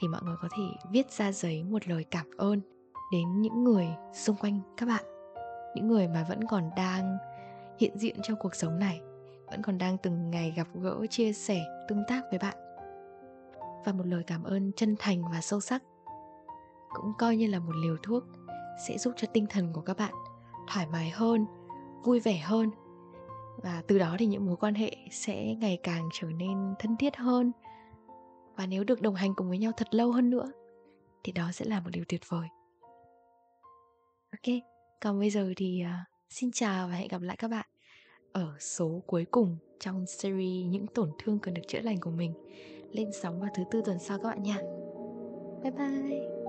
thì 0.00 0.08
mọi 0.08 0.20
người 0.24 0.36
có 0.42 0.48
thể 0.56 0.64
viết 0.90 1.12
ra 1.12 1.32
giấy 1.32 1.64
một 1.64 1.88
lời 1.88 2.04
cảm 2.10 2.26
ơn 2.36 2.60
đến 3.12 3.40
những 3.40 3.64
người 3.64 3.88
xung 4.12 4.36
quanh 4.36 4.60
các 4.76 4.86
bạn. 4.86 5.04
Những 5.74 5.88
người 5.88 6.08
mà 6.08 6.26
vẫn 6.28 6.46
còn 6.46 6.70
đang 6.76 7.18
hiện 7.78 7.98
diện 7.98 8.16
trong 8.22 8.38
cuộc 8.40 8.54
sống 8.54 8.78
này, 8.78 9.00
vẫn 9.50 9.62
còn 9.62 9.78
đang 9.78 9.98
từng 9.98 10.30
ngày 10.30 10.52
gặp 10.56 10.66
gỡ, 10.74 11.06
chia 11.10 11.32
sẻ, 11.32 11.60
tương 11.88 12.04
tác 12.08 12.22
với 12.30 12.38
bạn. 12.38 12.56
Và 13.84 13.92
một 13.92 14.06
lời 14.06 14.22
cảm 14.26 14.42
ơn 14.42 14.72
chân 14.76 14.96
thành 14.98 15.22
và 15.32 15.40
sâu 15.40 15.60
sắc 15.60 15.82
cũng 16.94 17.12
coi 17.18 17.36
như 17.36 17.46
là 17.46 17.58
một 17.58 17.76
liều 17.76 17.96
thuốc 18.02 18.24
sẽ 18.86 18.98
giúp 18.98 19.12
cho 19.16 19.28
tinh 19.32 19.46
thần 19.50 19.72
của 19.72 19.80
các 19.80 19.96
bạn 19.96 20.14
thoải 20.68 20.86
mái 20.86 21.10
hơn, 21.10 21.46
vui 22.04 22.20
vẻ 22.20 22.38
hơn 22.38 22.70
và 23.62 23.82
từ 23.86 23.98
đó 23.98 24.16
thì 24.18 24.26
những 24.26 24.46
mối 24.46 24.56
quan 24.56 24.74
hệ 24.74 24.96
sẽ 25.10 25.54
ngày 25.54 25.78
càng 25.82 26.08
trở 26.12 26.26
nên 26.26 26.74
thân 26.78 26.96
thiết 26.96 27.16
hơn. 27.16 27.52
Và 28.56 28.66
nếu 28.66 28.84
được 28.84 29.00
đồng 29.00 29.14
hành 29.14 29.34
cùng 29.34 29.48
với 29.48 29.58
nhau 29.58 29.72
thật 29.76 29.94
lâu 29.94 30.12
hơn 30.12 30.30
nữa 30.30 30.52
thì 31.24 31.32
đó 31.32 31.52
sẽ 31.52 31.64
là 31.64 31.80
một 31.80 31.90
điều 31.92 32.04
tuyệt 32.08 32.20
vời. 32.28 32.48
Ok 34.32 34.56
còn 35.00 35.20
bây 35.20 35.30
giờ 35.30 35.52
thì 35.56 35.82
uh, 35.84 36.08
xin 36.28 36.50
chào 36.52 36.88
và 36.88 36.94
hẹn 36.94 37.08
gặp 37.08 37.22
lại 37.22 37.36
các 37.36 37.48
bạn 37.48 37.66
ở 38.32 38.54
số 38.58 39.02
cuối 39.06 39.24
cùng 39.30 39.56
trong 39.80 40.06
series 40.06 40.66
những 40.68 40.86
tổn 40.86 41.10
thương 41.18 41.38
cần 41.38 41.54
được 41.54 41.62
chữa 41.68 41.80
lành 41.80 42.00
của 42.00 42.10
mình. 42.10 42.34
Lên 42.92 43.10
sóng 43.22 43.40
vào 43.40 43.50
thứ 43.54 43.62
tư 43.70 43.82
tuần 43.84 43.98
sau 43.98 44.18
các 44.18 44.28
bạn 44.28 44.42
nha. 44.42 44.58
Bye 45.62 45.72
bye! 45.72 46.39